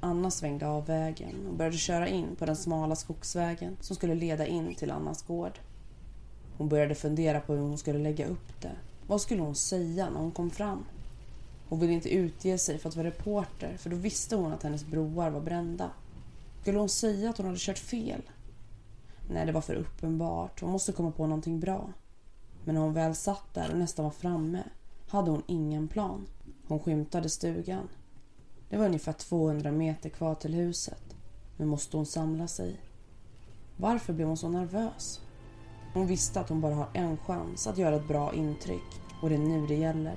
Anna 0.00 0.30
svängde 0.30 0.68
av 0.68 0.86
vägen 0.86 1.46
och 1.48 1.54
började 1.54 1.76
köra 1.76 2.08
in 2.08 2.36
på 2.38 2.46
den 2.46 2.56
smala 2.56 2.96
skogsvägen 2.96 3.76
som 3.80 3.96
skulle 3.96 4.14
leda 4.14 4.46
in 4.46 4.74
till 4.74 4.90
Annas 4.90 5.22
gård. 5.22 5.58
Hon 6.56 6.68
började 6.68 6.94
fundera 6.94 7.40
på 7.40 7.52
hur 7.52 7.60
hon 7.60 7.78
skulle 7.78 7.98
lägga 7.98 8.26
upp 8.26 8.60
det. 8.60 8.76
Vad 9.06 9.20
skulle 9.20 9.42
hon 9.42 9.54
säga 9.54 10.10
när 10.10 10.20
hon 10.20 10.30
kom 10.30 10.50
fram? 10.50 10.84
Hon 11.68 11.80
ville 11.80 11.92
inte 11.92 12.08
utge 12.14 12.58
sig 12.58 12.78
för 12.78 12.88
att 12.88 12.96
vara 12.96 13.06
reporter 13.06 13.76
för 13.78 13.90
då 13.90 13.96
visste 13.96 14.36
hon 14.36 14.52
att 14.52 14.62
hennes 14.62 14.86
broar 14.86 15.30
var 15.30 15.40
brända. 15.40 15.90
Skulle 16.68 16.80
hon 16.80 16.88
säga 16.88 17.30
att 17.30 17.36
hon 17.36 17.46
hade 17.46 17.58
kört 17.58 17.78
fel? 17.78 18.22
Nej, 19.28 19.46
det 19.46 19.52
var 19.52 19.60
för 19.60 19.74
uppenbart. 19.74 20.60
Hon 20.60 20.70
måste 20.70 20.92
komma 20.92 21.10
på 21.10 21.26
någonting 21.26 21.60
bra. 21.60 21.92
Men 22.64 22.74
när 22.74 22.82
hon 22.82 22.94
väl 22.94 23.14
satt 23.14 23.54
där 23.54 23.70
och 23.70 23.78
nästan 23.78 24.04
var 24.04 24.12
framme 24.12 24.62
hade 25.08 25.30
hon 25.30 25.42
ingen 25.46 25.88
plan. 25.88 26.26
Hon 26.66 26.80
skymtade 26.80 27.28
stugan. 27.28 27.88
Det 28.70 28.76
var 28.76 28.86
ungefär 28.86 29.12
200 29.12 29.72
meter 29.72 30.08
kvar 30.08 30.34
till 30.34 30.54
huset. 30.54 31.16
Nu 31.56 31.66
måste 31.66 31.96
hon 31.96 32.06
samla 32.06 32.48
sig. 32.48 32.80
Varför 33.76 34.12
blev 34.12 34.28
hon 34.28 34.36
så 34.36 34.48
nervös? 34.48 35.20
Hon 35.94 36.06
visste 36.06 36.40
att 36.40 36.48
hon 36.48 36.60
bara 36.60 36.74
har 36.74 36.88
en 36.94 37.16
chans 37.16 37.66
att 37.66 37.78
göra 37.78 37.96
ett 37.96 38.08
bra 38.08 38.34
intryck 38.34 39.00
och 39.22 39.28
det 39.28 39.34
är 39.34 39.38
nu 39.38 39.66
det 39.66 39.76
gäller. 39.76 40.16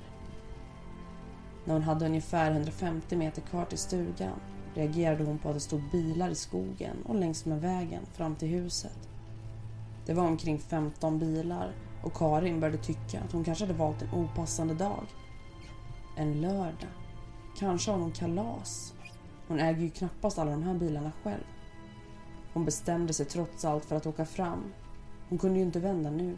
När 1.64 1.74
hon 1.74 1.82
hade 1.82 2.06
ungefär 2.06 2.50
150 2.50 3.16
meter 3.16 3.42
kvar 3.42 3.64
till 3.64 3.78
stugan 3.78 4.40
reagerade 4.74 5.24
hon 5.24 5.38
på 5.38 5.48
att 5.48 5.54
det 5.54 5.60
stod 5.60 5.82
bilar 5.92 6.30
i 6.30 6.34
skogen 6.34 6.96
och 7.04 7.14
längs 7.14 7.44
med 7.44 7.60
vägen 7.60 8.06
fram 8.12 8.36
till 8.36 8.48
huset. 8.48 9.08
Det 10.06 10.14
var 10.14 10.26
omkring 10.26 10.58
15 10.58 11.18
bilar 11.18 11.72
och 12.02 12.14
Karin 12.14 12.60
började 12.60 12.78
tycka 12.78 13.20
att 13.20 13.32
hon 13.32 13.44
kanske 13.44 13.64
hade 13.64 13.78
valt 13.78 14.02
en 14.02 14.14
opassande 14.14 14.74
dag. 14.74 15.04
En 16.16 16.40
lördag. 16.40 16.90
Kanske 17.58 17.90
har 17.90 17.98
hon 17.98 18.12
kalas. 18.12 18.94
Hon 19.48 19.60
äger 19.60 19.80
ju 19.80 19.90
knappast 19.90 20.38
alla 20.38 20.50
de 20.50 20.62
här 20.62 20.74
bilarna 20.74 21.12
själv. 21.22 21.44
Hon 22.52 22.64
bestämde 22.64 23.12
sig 23.12 23.26
trots 23.26 23.64
allt 23.64 23.84
för 23.84 23.96
att 23.96 24.06
åka 24.06 24.24
fram. 24.24 24.72
Hon 25.28 25.38
kunde 25.38 25.58
ju 25.58 25.64
inte 25.64 25.80
vända 25.80 26.10
nu. 26.10 26.36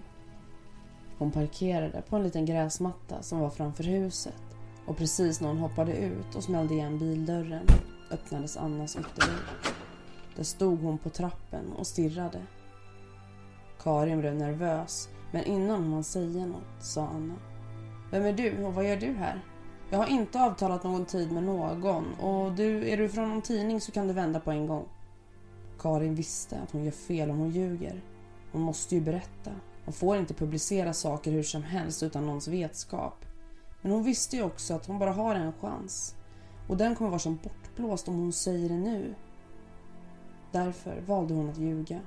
Hon 1.18 1.30
parkerade 1.30 2.02
på 2.08 2.16
en 2.16 2.22
liten 2.22 2.46
gräsmatta 2.46 3.22
som 3.22 3.40
var 3.40 3.50
framför 3.50 3.84
huset 3.84 4.42
och 4.86 4.96
precis 4.96 5.40
när 5.40 5.48
hon 5.48 5.58
hoppade 5.58 5.96
ut 5.96 6.34
och 6.34 6.44
smällde 6.44 6.74
igen 6.74 6.98
bildörren 6.98 7.66
öppnades 8.11 8.56
Annas 8.56 8.96
ytterdörr. 8.96 9.75
Där 10.37 10.44
stod 10.44 10.80
hon 10.80 10.99
på 10.99 11.11
trappen 11.11 11.73
och 11.73 11.87
stirrade. 11.87 12.42
Karin 13.82 14.20
blev 14.20 14.34
nervös 14.34 15.08
men 15.32 15.44
innan 15.44 15.82
hon 15.82 15.92
hann 15.92 16.04
säga 16.04 16.46
något 16.46 16.62
sa 16.80 17.06
Anna. 17.06 17.34
Vem 18.11 18.25
är 18.25 18.32
du 18.32 18.64
och 18.64 18.75
vad 18.75 18.88
gör 18.88 18.96
du 18.96 19.12
här? 19.12 19.40
Jag 19.90 19.99
har 19.99 20.06
inte 20.06 20.40
avtalat 20.40 20.84
någon 20.84 21.04
tid 21.04 21.32
med 21.32 21.42
någon 21.42 22.14
och 22.14 22.52
du, 22.52 22.88
är 22.88 22.96
du 22.96 23.08
från 23.08 23.28
någon 23.28 23.42
tidning 23.42 23.80
så 23.80 23.92
kan 23.92 24.06
du 24.08 24.12
vända 24.12 24.40
på 24.40 24.50
en 24.50 24.66
gång. 24.66 24.88
Karin 25.78 26.14
visste 26.14 26.58
att 26.61 26.70
hon 26.70 26.84
gör 26.84 26.92
fel 26.92 27.30
om 27.30 27.38
hon 27.38 27.50
ljuger. 27.50 28.00
Hon 28.52 28.62
måste 28.62 28.94
ju 28.94 29.00
berätta. 29.00 29.50
Hon 29.84 29.94
får 29.94 30.16
inte 30.16 30.34
publicera 30.34 30.92
saker 30.92 31.32
hur 31.32 31.42
som 31.42 31.62
helst 31.62 32.02
utan 32.02 32.26
någons 32.26 32.49
vetskap. 32.49 33.25
Men 33.82 33.92
hon 33.92 34.02
visste 34.02 34.37
ju 34.37 34.42
också 34.42 34.75
att 34.75 34.87
hon 34.87 34.99
bara 34.99 35.12
har 35.12 35.34
en 35.34 35.52
chans. 35.52 36.14
Och 36.68 36.76
den 36.76 36.94
kommer 36.94 37.11
vara 37.11 37.18
som 37.18 37.38
uppblåst 37.75 38.09
om 38.09 38.14
hon 38.14 38.33
säger 38.33 38.69
det 38.69 38.78
nu. 38.78 39.14
Därför 40.52 41.00
valde 41.00 41.35
hon 41.35 41.50
att 41.50 41.59
ljuga. 41.59 42.00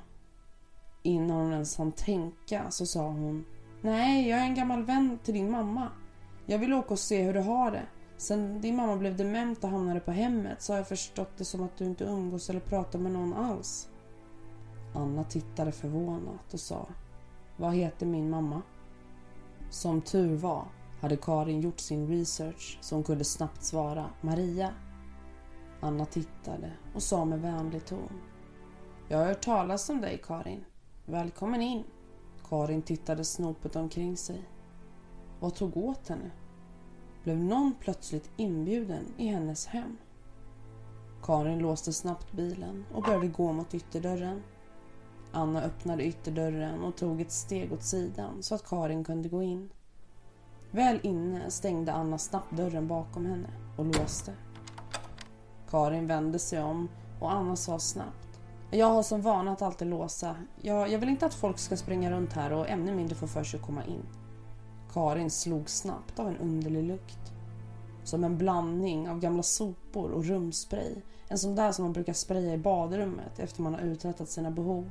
Innan 1.04 1.38
hon 1.38 1.54
ens 1.54 1.78
hann 1.78 1.92
tänka 1.92 2.72
så 2.72 2.86
sa 2.86 3.08
hon 3.08 3.46
Nej, 3.82 4.30
jag 4.30 4.40
är 4.40 4.44
en 4.44 4.56
gammal 4.56 4.84
vän 4.84 5.20
till 5.24 5.34
din 5.34 5.52
mamma. 5.52 5.92
Jag 6.46 6.60
vill 6.60 6.74
åka 6.74 6.94
och 6.94 7.00
se 7.00 7.24
hur 7.24 7.34
du 7.34 7.40
har 7.40 7.72
det. 7.72 7.84
Sen 8.18 8.62
din 8.62 8.76
mamma 8.76 8.96
blev 8.96 9.18
dement 9.18 9.64
och 9.64 9.70
hamnade 9.70 10.00
på 10.00 10.12
hemmet 10.12 10.62
så 10.62 10.74
har 10.74 10.78
jag 10.78 10.88
förstått 10.88 11.38
det 11.38 11.46
som 11.46 11.64
att 11.64 11.78
du 11.78 11.86
inte 11.86 12.04
umgås 12.04 12.50
eller 12.50 12.60
pratar 12.60 13.00
med 13.00 13.12
någon 13.12 13.34
alls. 13.34 13.90
Anna 14.94 15.24
tittade 15.24 15.72
förvånat 15.72 16.54
och 16.54 16.60
sa 16.60 16.88
Vad 17.58 17.74
heter 17.74 18.06
min 18.06 18.30
mamma? 18.30 18.62
Som 19.70 20.02
tur 20.02 20.36
var 20.36 20.66
hade 21.02 21.18
Karin 21.18 21.62
gjort 21.62 21.80
sin 21.80 22.08
research 22.08 22.78
så 22.82 22.96
hon 22.96 23.04
kunde 23.04 23.24
snabbt 23.24 23.64
svara 23.64 24.10
Maria. 24.22 24.74
Anna 25.80 26.06
tittade 26.06 26.72
och 26.94 27.04
sa 27.04 27.26
med 27.26 27.42
vänlig 27.42 27.86
ton. 27.86 28.22
Jag 29.08 29.18
har 29.18 29.26
hört 29.26 29.42
talas 29.42 29.90
om 29.90 30.02
dig 30.02 30.22
Karin. 30.24 30.66
Välkommen 31.06 31.62
in. 31.62 31.84
Karin 32.50 32.82
tittade 32.82 33.26
snopet 33.26 33.76
omkring 33.76 34.18
sig. 34.18 34.50
Vad 35.40 35.56
tog 35.56 35.78
åt 35.78 36.08
henne? 36.08 36.32
Blev 37.24 37.38
någon 37.38 37.74
plötsligt 37.80 38.30
inbjuden 38.38 39.06
i 39.18 39.28
hennes 39.28 39.66
hem? 39.66 39.98
Karin 41.24 41.60
låste 41.60 41.94
snabbt 41.94 42.32
bilen 42.32 42.86
och 42.94 43.04
började 43.04 43.28
gå 43.28 43.52
mot 43.52 43.74
ytterdörren. 43.74 44.44
Anna 45.32 45.64
öppnade 45.64 46.06
ytterdörren 46.06 46.84
och 46.84 46.98
tog 46.98 47.22
ett 47.22 47.32
steg 47.32 47.74
åt 47.74 47.84
sidan 47.84 48.44
så 48.44 48.56
att 48.56 48.70
Karin 48.70 49.04
kunde 49.04 49.30
gå 49.30 49.44
in. 49.44 49.70
Väl 50.72 51.00
inne 51.04 51.52
stängde 51.52 51.94
Anna 51.94 52.18
snabbt 52.18 52.58
dörren 52.58 52.88
bakom 52.88 53.26
henne 53.26 53.50
och 53.78 53.86
låste. 53.86 54.34
Karin 55.70 56.08
vände 56.08 56.40
sig 56.40 56.64
om 56.64 56.90
och 57.20 57.32
Anna 57.32 57.56
sa 57.56 57.80
snabbt. 57.80 58.40
Jag 58.72 58.88
har 58.88 59.04
som 59.04 59.22
vana 59.22 59.52
att 59.52 59.62
alltid 59.62 59.88
låsa. 59.88 60.36
Jag, 60.62 60.92
jag 60.92 61.00
vill 61.00 61.10
inte 61.10 61.26
att 61.26 61.34
folk 61.34 61.60
ska 61.60 61.78
springa 61.78 62.12
runt 62.12 62.34
här 62.34 62.54
och 62.54 62.70
ännu 62.70 62.96
mindre 62.96 63.16
få 63.16 63.28
för 63.28 63.44
sig 63.44 63.60
att 63.60 63.66
komma 63.66 63.86
in. 63.86 64.06
Karin 64.94 65.32
slog 65.32 65.70
snabbt 65.70 66.20
av 66.20 66.28
en 66.28 66.38
underlig 66.38 66.84
lukt. 66.84 67.34
Som 68.04 68.24
en 68.24 68.38
blandning 68.38 69.10
av 69.10 69.20
gamla 69.20 69.44
sopor 69.44 70.12
och 70.12 70.26
rumspray. 70.26 70.96
En 71.28 71.38
sån 71.38 71.56
där 71.56 71.72
som 71.72 71.84
man 71.84 71.94
brukar 71.94 72.14
spraya 72.14 72.54
i 72.54 72.58
badrummet 72.58 73.40
efter 73.40 73.62
man 73.62 73.74
har 73.74 73.82
uträttat 73.82 74.30
sina 74.30 74.52
behov. 74.52 74.90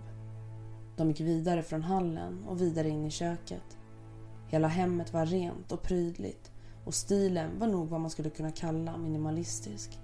De 0.96 1.08
gick 1.08 1.20
vidare 1.20 1.62
från 1.62 1.82
hallen 1.82 2.44
och 2.48 2.60
vidare 2.60 2.88
in 2.88 3.04
i 3.04 3.10
köket. 3.10 3.78
Hela 4.48 4.68
hemmet 4.68 5.12
var 5.12 5.26
rent 5.26 5.72
och 5.72 5.82
prydligt 5.82 6.50
och 6.84 6.94
stilen 6.94 7.58
var 7.58 7.66
nog 7.66 7.88
vad 7.88 8.00
man 8.00 8.10
skulle 8.10 8.30
kunna 8.30 8.50
kalla 8.50 8.96
minimalistisk. 8.96 9.98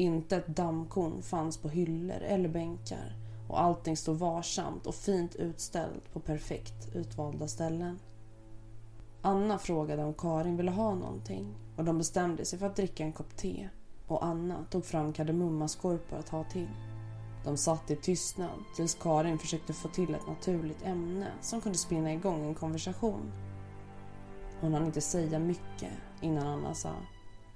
Inte 0.00 0.36
ett 0.36 0.46
dammkorn 0.46 1.22
fanns 1.22 1.58
på 1.58 1.68
hyllor 1.68 2.16
eller 2.22 2.48
bänkar 2.48 3.16
och 3.48 3.60
allting 3.60 3.96
stod 3.96 4.18
varsamt 4.18 4.86
och 4.86 4.94
fint 4.94 5.34
utställt 5.34 6.12
på 6.12 6.20
perfekt 6.20 6.94
utvalda 6.94 7.48
ställen. 7.48 7.98
Anna 9.22 9.58
frågade 9.58 10.04
om 10.04 10.14
Karin 10.14 10.56
ville 10.56 10.70
ha 10.70 10.94
någonting 10.94 11.54
och 11.76 11.84
de 11.84 11.98
bestämde 11.98 12.44
sig 12.44 12.58
för 12.58 12.66
att 12.66 12.76
dricka 12.76 13.04
en 13.04 13.12
kopp 13.12 13.36
te 13.36 13.68
och 14.06 14.24
Anna 14.24 14.64
tog 14.70 14.84
fram 14.84 15.12
kardemummaskorpor 15.12 16.18
att 16.18 16.28
ha 16.28 16.44
till. 16.44 16.70
De 17.44 17.56
satt 17.56 17.90
i 17.90 17.96
tystnad 17.96 18.64
tills 18.76 18.94
Karin 18.94 19.38
försökte 19.38 19.72
få 19.72 19.88
till 19.88 20.14
ett 20.14 20.26
naturligt 20.26 20.82
ämne 20.82 21.26
som 21.40 21.60
kunde 21.60 21.78
spinna 21.78 22.12
igång 22.12 22.44
en 22.44 22.54
konversation. 22.54 23.32
Hon 24.60 24.74
hann 24.74 24.86
inte 24.86 25.00
säga 25.00 25.38
mycket 25.38 25.92
innan 26.20 26.46
Anna 26.46 26.74
sa 26.74 26.92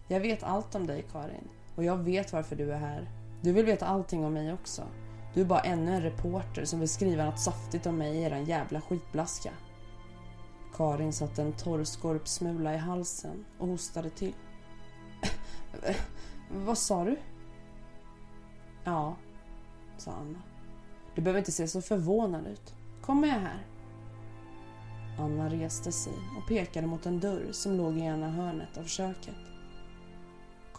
Jag 0.09 0.21
vet 0.21 0.43
allt 0.43 0.75
om 0.75 0.87
dig 0.87 1.05
Karin 1.13 1.49
och 1.77 1.85
jag 1.85 1.97
vet 1.97 2.33
varför 2.33 2.57
du 2.57 2.73
är 2.73 2.79
här. 2.79 3.11
Du 3.41 3.53
vill 3.53 3.67
veta 3.67 3.87
allting 3.87 4.25
om 4.25 4.33
mig 4.33 4.53
också. 4.53 4.83
Du 5.35 5.41
är 5.41 5.45
bara 5.45 5.61
ännu 5.61 5.95
en 5.95 6.03
reporter 6.03 6.65
som 6.65 6.81
vill 6.81 6.89
skriva 6.89 7.25
något 7.25 7.41
saftigt 7.41 7.87
om 7.87 7.99
mig 7.99 8.17
i 8.17 8.23
eran 8.23 8.45
jävla 8.45 8.81
skitblaska. 8.81 9.51
Karin 10.75 11.13
satte 11.13 11.43
en 11.43 11.53
torr 11.53 11.85
skorpsmula 11.85 12.75
i 12.75 12.77
halsen 12.77 13.45
och 13.59 13.69
hostade 13.69 14.11
till. 14.11 14.35
Vad 16.51 16.79
sa 16.79 17.05
du? 17.05 17.17
Ja, 18.85 19.17
sa 19.97 20.13
Anna. 20.13 20.43
Du 21.15 21.23
behöver 21.23 21.39
inte 21.39 21.53
se 21.53 21.69
så 21.69 21.83
förvånad 21.83 22.47
ut. 22.47 22.75
Kom 23.01 23.21
med 23.21 23.41
här. 23.41 23.67
Anna 25.19 25.49
reste 25.49 25.93
sig 25.93 26.13
och 26.39 26.49
pekade 26.49 26.87
mot 26.87 27.07
en 27.07 27.21
dörr 27.21 27.49
som 27.53 27.77
låg 27.77 27.99
i 27.99 28.01
ena 28.01 28.31
hörnet 28.31 28.79
av 28.79 28.85
köket. 28.85 29.52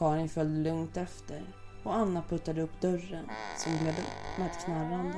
Karin 0.03 0.29
följde 0.29 0.69
lugnt 0.69 0.97
efter 0.97 1.41
och 1.83 1.95
Anna 1.95 2.23
puttade 2.29 2.61
upp 2.61 2.81
dörren 2.81 3.25
som 3.57 3.77
gled 3.77 3.93
upp 3.99 4.39
med 4.39 4.47
ett 4.47 4.65
knarrande. 4.65 5.17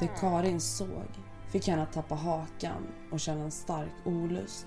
Det 0.00 0.06
Karin 0.20 0.60
såg 0.60 1.08
fick 1.52 1.68
henne 1.68 1.82
att 1.82 1.92
tappa 1.92 2.14
hakan 2.14 2.86
och 3.12 3.20
känna 3.20 3.44
en 3.44 3.50
stark 3.50 3.92
olust. 4.04 4.66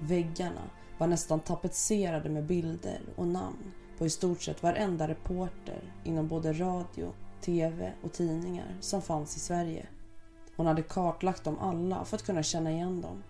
Väggarna 0.00 0.62
var 0.98 1.06
nästan 1.06 1.40
tapetserade 1.40 2.28
med 2.28 2.46
bilder 2.46 3.00
och 3.16 3.26
namn 3.26 3.72
på 3.98 4.06
i 4.06 4.10
stort 4.10 4.42
sett 4.42 4.62
varenda 4.62 5.08
reporter 5.08 5.94
inom 6.04 6.28
både 6.28 6.52
radio, 6.52 7.12
tv 7.40 7.92
och 8.02 8.12
tidningar 8.12 8.76
som 8.80 9.02
fanns 9.02 9.36
i 9.36 9.40
Sverige. 9.40 9.86
Hon 10.56 10.66
hade 10.66 10.82
kartlagt 10.82 11.44
dem 11.44 11.58
alla 11.58 12.04
för 12.04 12.16
att 12.16 12.26
kunna 12.26 12.42
känna 12.42 12.70
igen 12.70 13.00
dem. 13.00 13.22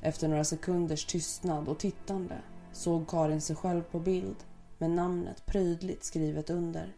Efter 0.00 0.28
några 0.28 0.44
sekunders 0.44 1.06
tystnad 1.06 1.68
och 1.68 1.78
tittande 1.78 2.36
såg 2.78 3.08
Karin 3.08 3.40
sig 3.40 3.56
själv 3.56 3.82
på 3.82 3.98
bild 3.98 4.36
med 4.78 4.90
namnet 4.90 5.46
prydligt 5.46 6.04
skrivet 6.04 6.50
under. 6.50 6.96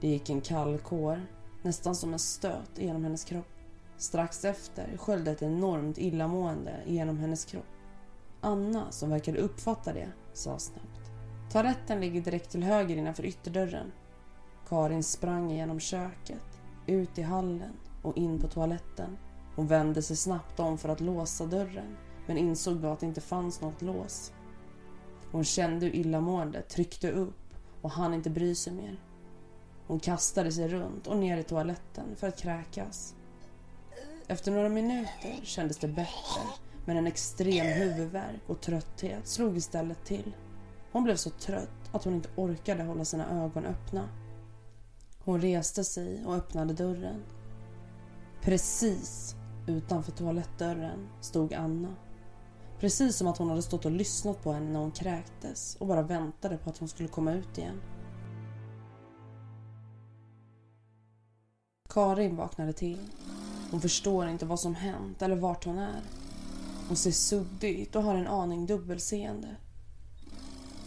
Det 0.00 0.08
gick 0.08 0.30
en 0.30 0.40
kall 0.40 0.78
kår, 0.78 1.26
nästan 1.62 1.94
som 1.94 2.12
en 2.12 2.18
stöt 2.18 2.78
genom 2.78 3.04
hennes 3.04 3.24
kropp. 3.24 3.46
Strax 3.96 4.44
efter 4.44 4.96
sköljde 4.96 5.30
ett 5.30 5.42
enormt 5.42 5.98
illamående 5.98 6.76
genom 6.86 7.18
hennes 7.18 7.44
kropp. 7.44 7.66
Anna, 8.40 8.90
som 8.90 9.10
verkade 9.10 9.38
uppfatta 9.38 9.92
det, 9.92 10.08
sa 10.32 10.58
snabbt. 10.58 11.10
Toaletten 11.52 12.00
ligger 12.00 12.20
direkt 12.20 12.50
till 12.50 12.62
höger 12.62 12.96
innanför 12.96 13.26
ytterdörren. 13.26 13.92
Karin 14.68 15.02
sprang 15.02 15.50
genom 15.50 15.80
köket, 15.80 16.60
ut 16.86 17.18
i 17.18 17.22
hallen 17.22 17.72
och 18.02 18.16
in 18.16 18.40
på 18.40 18.48
toaletten. 18.48 19.18
Hon 19.56 19.66
vände 19.66 20.02
sig 20.02 20.16
snabbt 20.16 20.60
om 20.60 20.78
för 20.78 20.88
att 20.88 21.00
låsa 21.00 21.46
dörren 21.46 21.96
men 22.26 22.38
insåg 22.38 22.76
då 22.76 22.88
att 22.88 23.00
det 23.00 23.06
inte 23.06 23.20
fanns 23.20 23.60
något 23.60 23.82
lås. 23.82 24.32
Hon 25.30 25.44
kände 25.44 25.86
hur 25.86 25.94
illamåendet 25.94 26.68
tryckte 26.68 27.10
upp 27.10 27.54
och 27.80 27.90
hann 27.90 28.14
inte 28.14 28.30
bry 28.30 28.54
sig 28.54 28.72
mer. 28.72 29.00
Hon 29.86 30.00
kastade 30.00 30.52
sig 30.52 30.68
runt 30.68 31.06
och 31.06 31.16
ner 31.16 31.38
i 31.38 31.42
toaletten 31.42 32.16
för 32.16 32.28
att 32.28 32.38
kräkas. 32.38 33.14
Efter 34.26 34.52
några 34.52 34.68
minuter 34.68 35.40
kändes 35.42 35.78
det 35.78 35.88
bättre 35.88 36.42
men 36.84 36.96
en 36.96 37.06
extrem 37.06 37.66
huvudvärk 37.66 38.40
och 38.46 38.60
trötthet 38.60 39.26
slog 39.26 39.56
istället 39.56 40.04
till. 40.04 40.32
Hon 40.92 41.04
blev 41.04 41.16
så 41.16 41.30
trött 41.30 41.90
att 41.92 42.04
hon 42.04 42.14
inte 42.14 42.28
orkade 42.36 42.82
hålla 42.82 43.04
sina 43.04 43.44
ögon 43.44 43.64
öppna. 43.64 44.08
Hon 45.18 45.40
reste 45.40 45.84
sig 45.84 46.26
och 46.26 46.34
öppnade 46.34 46.74
dörren. 46.74 47.22
Precis 48.42 49.36
utanför 49.66 50.12
toalettdörren 50.12 51.08
stod 51.20 51.54
Anna. 51.54 51.96
Precis 52.80 53.16
som 53.16 53.26
att 53.26 53.38
hon 53.38 53.48
hade 53.48 53.62
stått 53.62 53.84
och 53.84 53.90
lyssnat 53.90 54.42
på 54.42 54.52
henne 54.52 54.70
när 54.70 54.80
hon 54.80 54.92
kräktes 54.92 55.76
och 55.80 55.86
bara 55.86 56.02
väntade 56.02 56.56
på 56.56 56.70
att 56.70 56.78
hon 56.78 56.88
skulle 56.88 57.08
komma 57.08 57.32
ut 57.32 57.58
igen. 57.58 57.80
Karin 61.88 62.36
vaknade 62.36 62.72
till. 62.72 62.98
Hon 63.70 63.80
förstår 63.80 64.28
inte 64.28 64.46
vad 64.46 64.60
som 64.60 64.74
hänt 64.74 65.22
eller 65.22 65.36
vart 65.36 65.64
hon 65.64 65.78
är. 65.78 66.02
Hon 66.88 66.96
ser 66.96 67.10
suddig 67.10 67.78
ut 67.78 67.96
och 67.96 68.02
har 68.02 68.14
en 68.14 68.26
aning 68.26 68.66
dubbelseende. 68.66 69.56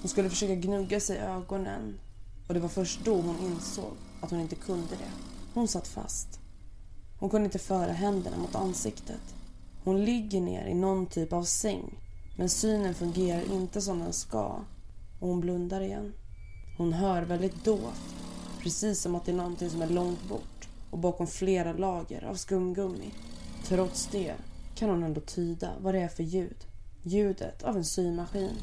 Hon 0.01 0.09
skulle 0.09 0.29
försöka 0.29 0.55
gnugga 0.55 0.99
sig 0.99 1.17
i 1.17 1.19
ögonen 1.19 1.99
och 2.47 2.53
det 2.53 2.59
var 2.59 2.69
först 2.69 3.05
då 3.05 3.21
hon 3.21 3.39
insåg 3.39 3.93
att 4.21 4.31
hon 4.31 4.39
inte 4.39 4.55
kunde 4.55 4.95
det. 4.95 5.11
Hon 5.53 5.67
satt 5.67 5.87
fast. 5.87 6.39
Hon 7.19 7.29
kunde 7.29 7.45
inte 7.45 7.59
föra 7.59 7.91
händerna 7.91 8.37
mot 8.37 8.55
ansiktet. 8.55 9.35
Hon 9.83 10.05
ligger 10.05 10.41
ner 10.41 10.65
i 10.65 10.73
någon 10.73 11.05
typ 11.05 11.33
av 11.33 11.43
säng 11.43 11.99
men 12.37 12.49
synen 12.49 12.93
fungerar 12.93 13.53
inte 13.53 13.81
som 13.81 13.99
den 13.99 14.13
ska 14.13 14.59
och 15.19 15.27
hon 15.27 15.39
blundar 15.39 15.81
igen. 15.81 16.13
Hon 16.77 16.93
hör 16.93 17.21
väldigt 17.21 17.65
dovt, 17.65 18.15
precis 18.61 19.01
som 19.01 19.15
att 19.15 19.25
det 19.25 19.31
är 19.31 19.35
någonting 19.35 19.69
som 19.69 19.81
är 19.81 19.89
långt 19.89 20.29
bort 20.29 20.69
och 20.91 20.97
bakom 20.97 21.27
flera 21.27 21.73
lager 21.73 22.25
av 22.25 22.35
skumgummi. 22.35 23.13
Trots 23.65 24.07
det 24.11 24.33
kan 24.75 24.89
hon 24.89 25.03
ändå 25.03 25.21
tyda 25.21 25.71
vad 25.81 25.93
det 25.93 25.99
är 25.99 26.07
för 26.07 26.23
ljud. 26.23 26.57
Ljudet 27.03 27.63
av 27.63 27.77
en 27.77 27.85
symaskin. 27.85 28.55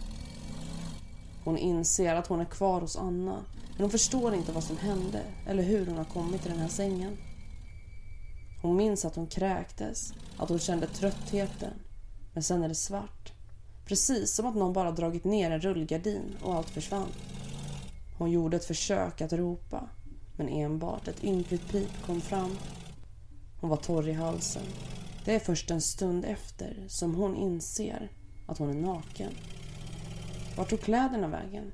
Hon 1.44 1.58
inser 1.58 2.14
att 2.14 2.26
hon 2.26 2.40
är 2.40 2.44
kvar 2.44 2.80
hos 2.80 2.96
Anna 2.96 3.44
men 3.70 3.80
hon 3.80 3.90
förstår 3.90 4.34
inte 4.34 4.52
vad 4.52 4.64
som 4.64 4.76
hände 4.76 5.22
eller 5.46 5.62
hur 5.62 5.86
hon 5.86 5.96
har 5.96 6.04
kommit 6.04 6.42
till 6.42 6.50
den 6.50 6.60
här 6.60 6.68
sängen. 6.68 7.16
Hon 8.62 8.76
minns 8.76 9.04
att 9.04 9.16
hon 9.16 9.26
kräktes, 9.26 10.14
att 10.36 10.48
hon 10.48 10.58
kände 10.58 10.86
tröttheten. 10.86 11.72
Men 12.32 12.42
sen 12.42 12.62
är 12.62 12.68
det 12.68 12.74
svart. 12.74 13.32
Precis 13.86 14.34
som 14.34 14.46
att 14.46 14.54
någon 14.54 14.72
bara 14.72 14.90
dragit 14.90 15.24
ner 15.24 15.50
en 15.50 15.60
rullgardin 15.60 16.36
och 16.42 16.54
allt 16.54 16.70
försvann. 16.70 17.08
Hon 18.18 18.30
gjorde 18.30 18.56
ett 18.56 18.64
försök 18.64 19.20
att 19.20 19.32
ropa, 19.32 19.88
men 20.36 20.48
enbart 20.48 21.08
ett 21.08 21.24
ynkligt 21.24 21.68
pip 21.68 22.02
kom 22.06 22.20
fram. 22.20 22.56
Hon 23.60 23.70
var 23.70 23.76
torr 23.76 24.08
i 24.08 24.12
halsen. 24.12 24.62
Det 25.24 25.34
är 25.34 25.40
först 25.40 25.70
en 25.70 25.80
stund 25.80 26.24
efter 26.24 26.84
som 26.88 27.14
hon 27.14 27.36
inser 27.36 28.10
att 28.46 28.58
hon 28.58 28.70
är 28.70 28.74
naken. 28.74 29.32
Vart 30.56 30.70
tog 30.70 30.80
kläderna 30.80 31.28
vägen? 31.28 31.72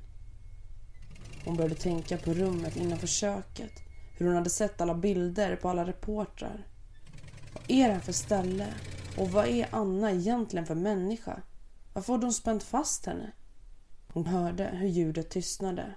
Hon 1.45 1.55
började 1.55 1.75
tänka 1.75 2.17
på 2.17 2.33
rummet 2.33 2.77
innanför 2.77 3.07
köket. 3.07 3.71
Hur 4.17 4.25
hon 4.25 4.35
hade 4.35 4.49
sett 4.49 4.81
alla 4.81 4.95
bilder 4.95 5.55
på 5.55 5.69
alla 5.69 5.85
reportrar. 5.85 6.67
Vad 7.69 7.77
är 7.77 7.87
det 7.87 7.93
här 7.93 8.01
för 8.01 8.13
ställe? 8.13 8.73
Och 9.17 9.31
vad 9.31 9.47
är 9.47 9.67
Anna 9.71 10.11
egentligen 10.11 10.65
för 10.65 10.75
människa? 10.75 11.41
Varför 11.93 12.13
har 12.13 12.19
de 12.19 12.33
spänt 12.33 12.63
fast 12.63 13.05
henne? 13.05 13.31
Hon 14.13 14.25
hörde 14.25 14.63
hur 14.63 14.87
ljudet 14.87 15.29
tystnade 15.29 15.95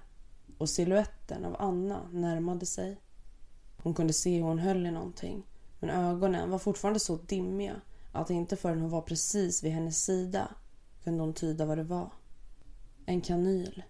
och 0.57 0.69
siluetten 0.69 1.45
av 1.45 1.55
Anna 1.59 2.09
närmade 2.11 2.65
sig. 2.65 3.01
Hon 3.77 3.93
kunde 3.93 4.13
se 4.13 4.35
hur 4.35 4.43
hon 4.43 4.59
höll 4.59 4.85
i 4.85 4.91
någonting 4.91 5.43
men 5.79 5.89
ögonen 5.89 6.51
var 6.51 6.59
fortfarande 6.59 6.99
så 6.99 7.15
dimmiga 7.15 7.81
att 8.11 8.29
inte 8.29 8.55
förrän 8.55 8.81
hon 8.81 8.89
var 8.89 9.01
precis 9.01 9.63
vid 9.63 9.71
hennes 9.71 10.03
sida 10.03 10.47
kunde 11.03 11.23
hon 11.23 11.33
tyda 11.33 11.65
vad 11.65 11.77
det 11.77 11.83
var. 11.83 12.11
En 13.05 13.21
kanyl. 13.21 13.83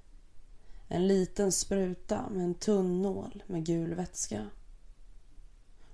En 0.88 1.08
liten 1.08 1.52
spruta 1.52 2.30
med 2.30 2.44
en 2.44 2.56
tunn 2.56 3.02
nål 3.02 3.44
med 3.48 3.66
gul 3.66 3.94
vätska. 3.96 4.50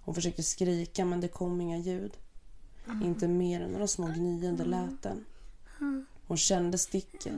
Hon 0.08 0.16
försökte 0.16 0.44
skrika 0.44 1.06
men 1.06 1.22
det 1.22 1.28
kom 1.28 1.62
inga 1.62 1.78
ljud. 1.78 2.18
Inte 3.04 3.28
mer 3.28 3.62
än 3.62 3.72
några 3.72 3.88
små 3.88 4.08
gnyende 4.08 4.66
läten. 4.66 5.26
Hon 6.28 6.38
kände 6.38 6.78
sticket 6.78 7.34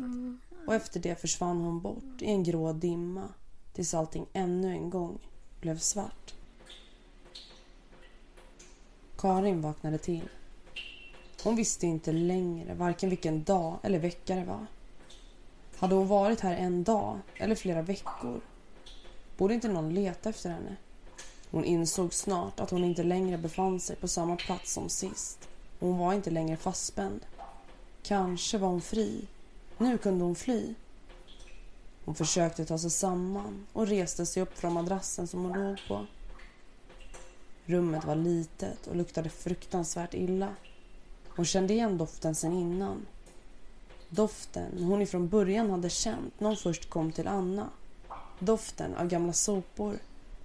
och 0.67 0.75
efter 0.75 0.99
det 0.99 1.21
försvann 1.21 1.62
hon 1.62 1.82
bort 1.82 2.21
i 2.21 2.25
en 2.25 2.43
grå 2.43 2.73
dimma 2.73 3.29
tills 3.73 3.93
allting 3.93 4.25
ännu 4.34 4.71
en 4.71 4.89
gång 4.89 5.19
blev 5.62 5.77
svart. 5.77 6.34
Karin 9.17 9.62
vaknade 9.62 9.97
till. 9.97 10.29
Hon 11.43 11.55
visste 11.55 11.88
inte 11.88 12.12
längre 12.12 12.73
varken 12.73 13.10
vilken 13.10 13.43
dag 13.43 13.79
eller 13.84 13.99
vecka 13.99 14.36
det 14.36 14.45
var. 14.45 14.65
Hade 15.77 15.95
hon 15.95 16.08
varit 16.08 16.39
här 16.39 16.55
en 16.55 16.84
dag 16.84 17.19
eller 17.36 17.55
flera 17.55 17.82
veckor? 17.82 18.41
Borde 19.38 19.53
inte 19.53 19.67
någon 19.67 19.93
leta 19.93 20.29
efter 20.29 20.49
henne? 20.49 20.75
Hon 21.51 21.65
insåg 21.65 22.13
snart 22.13 22.59
att 22.59 22.69
hon 22.69 22.83
inte 22.83 23.03
längre 23.03 23.38
befann 23.38 23.79
sig 23.79 23.95
på 23.95 24.07
samma 24.07 24.35
plats 24.35 24.73
som 24.73 24.89
sist. 24.89 25.49
Hon 25.79 25.97
var 25.97 26.13
inte 26.13 26.29
längre 26.29 26.57
fastspänd. 26.57 27.25
Kanske 28.03 28.57
var 28.57 28.67
hon 28.67 28.81
fri. 28.81 29.27
Nu 29.77 29.97
kunde 29.97 30.23
hon 30.23 30.35
fly. 30.35 30.73
Hon 32.05 32.15
försökte 32.15 32.65
ta 32.65 32.77
sig 32.77 32.89
samman 32.89 33.67
och 33.73 33.88
reste 33.88 34.25
sig 34.25 34.43
upp 34.43 34.57
från 34.57 34.73
madrassen 34.73 35.27
som 35.27 35.43
hon 35.43 35.63
låg 35.63 35.77
på. 35.88 36.05
Rummet 37.65 38.05
var 38.05 38.15
litet 38.15 38.88
och 38.88 38.95
luktade 38.95 39.29
fruktansvärt 39.29 40.13
illa. 40.13 40.55
Hon 41.27 41.45
kände 41.45 41.73
igen 41.73 41.97
doften 41.97 42.35
sen 42.35 42.53
innan. 42.53 43.05
Doften 44.09 44.83
hon 44.83 45.01
ifrån 45.01 45.27
början 45.27 45.69
hade 45.69 45.89
känt 45.89 46.39
när 46.39 46.47
hon 46.47 46.57
först 46.57 46.89
kom 46.89 47.12
till 47.12 47.27
Anna. 47.27 47.69
Doften 48.39 48.95
av 48.95 49.07
gamla 49.07 49.33
sopor, 49.33 49.99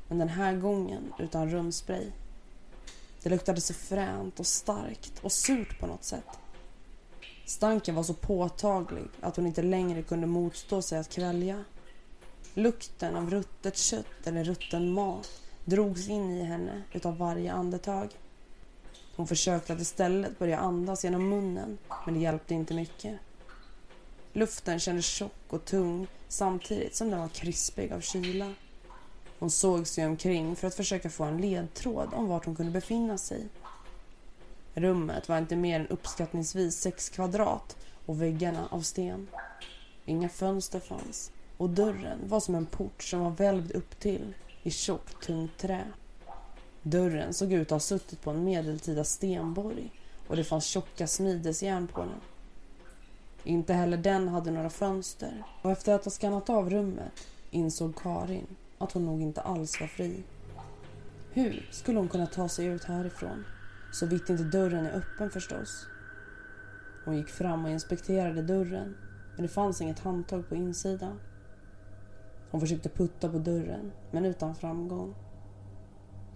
men 0.09 0.19
den 0.19 0.29
här 0.29 0.57
gången 0.57 1.13
utan 1.19 1.51
rumspray. 1.51 2.07
Det 3.23 3.31
luktade 3.31 3.61
så 3.61 3.75
fränt 3.75 4.41
och 4.41 4.47
starkt 4.47 5.19
och 5.23 5.33
surt 5.33 5.81
på 5.81 5.87
något 5.87 6.05
sätt. 6.05 6.39
Stanken 7.45 7.95
var 7.95 8.03
så 8.03 8.15
påtaglig 8.15 9.05
att 9.21 9.37
hon 9.37 9.47
inte 9.47 9.63
längre 9.63 10.03
kunde 10.03 10.27
motstå 10.27 10.83
sig 10.83 10.99
att 10.99 11.09
kvälja. 11.09 11.65
Lukten 12.55 13.17
av 13.17 13.31
ruttet 13.31 13.77
kött 13.77 14.27
eller 14.27 14.45
rutten 14.45 14.93
mat 14.93 15.31
drogs 15.65 16.09
in 16.09 16.31
i 16.31 16.43
henne 16.43 16.83
utav 16.93 17.17
varje 17.17 17.53
andetag. 17.53 18.09
Hon 19.17 19.27
försökte 19.27 19.73
att 19.73 19.81
istället 19.81 20.39
börja 20.39 20.59
andas 20.59 21.05
genom 21.05 21.29
munnen 21.29 21.79
men 22.05 22.15
det 22.15 22.21
hjälpte 22.21 22.55
inte 22.55 22.75
mycket. 22.75 23.19
Luften 24.33 24.81
kändes 24.81 25.07
tjock 25.07 25.33
och 25.49 25.65
tung 25.65 26.07
samtidigt 26.29 26.95
som 26.95 27.11
den 27.11 27.21
var 27.21 27.29
krispig 27.29 27.93
av 27.93 28.01
kyla. 28.01 28.53
Hon 29.45 29.51
såg 29.51 29.87
sig 29.87 30.07
omkring 30.07 30.57
för 30.57 30.69
att 30.69 30.75
försöka 30.75 31.11
få 31.11 31.25
en 31.25 31.41
ledtråd 31.41 32.15
om 32.15 32.29
vart 32.29 32.45
hon 32.45 32.55
kunde 32.55 32.73
befinna 32.73 33.19
sig. 33.19 33.49
Rummet 34.75 35.29
var 35.29 35.39
inte 35.39 35.57
mer 35.57 35.81
än 35.81 35.87
uppskattningsvis 35.87 36.81
sex 36.81 37.09
kvadrat 37.09 37.77
och 38.07 38.23
väggarna 38.23 38.69
av 38.71 38.81
sten. 38.81 39.29
Inga 40.05 40.29
fönster 40.29 40.81
fanns 40.81 41.33
och 41.57 41.71
dörren 41.71 42.19
var 42.29 42.41
som 42.41 42.55
en 42.55 42.67
port 42.67 43.03
som 43.03 43.21
var 43.21 43.31
välvd 43.31 43.73
upp 43.73 44.01
till 44.01 44.35
i 44.63 44.71
tjockt 44.71 45.27
tungt 45.27 45.59
trä. 45.59 45.85
Dörren 46.83 47.35
såg 47.35 47.53
ut 47.53 47.67
att 47.67 47.71
ha 47.71 47.81
suttit 47.81 48.23
på 48.23 48.31
en 48.31 48.45
medeltida 48.45 49.05
stenborg 49.05 49.91
och 50.29 50.37
det 50.37 50.45
fanns 50.45 50.67
tjocka 50.67 51.07
smidesjärn 51.07 51.87
på 51.87 52.01
den. 52.01 52.21
Inte 53.45 53.75
heller 53.75 53.97
den 53.97 54.29
hade 54.29 54.51
några 54.51 54.71
fönster 54.71 55.45
och 55.63 55.71
efter 55.71 55.95
att 55.95 56.05
ha 56.05 56.11
skannat 56.11 56.51
av 56.51 56.71
rummet 56.71 57.29
insåg 57.51 57.97
Karin 57.97 58.47
att 58.85 58.93
hon 58.93 59.07
nog 59.07 59.23
inte 59.23 59.41
alls 59.41 59.81
var 59.81 59.87
fri. 59.87 60.25
Hur 61.31 61.69
skulle 61.71 61.99
hon 61.99 62.09
kunna 62.09 62.27
ta 62.27 62.49
sig 62.49 62.67
ut 62.67 62.85
härifrån? 62.85 63.45
Så 63.93 64.07
vitt 64.07 64.29
inte 64.29 64.45
dörren 64.45 64.87
är 64.87 64.93
öppen 64.93 65.31
förstås. 65.31 65.87
Hon 67.05 67.17
gick 67.17 67.29
fram 67.29 67.65
och 67.65 67.71
inspekterade 67.71 68.43
dörren 68.43 68.97
men 69.35 69.43
det 69.43 69.49
fanns 69.49 69.81
inget 69.81 69.99
handtag 69.99 70.49
på 70.49 70.55
insidan. 70.55 71.21
Hon 72.51 72.61
försökte 72.61 72.89
putta 72.89 73.29
på 73.29 73.39
dörren 73.39 73.93
men 74.11 74.25
utan 74.25 74.55
framgång. 74.55 75.15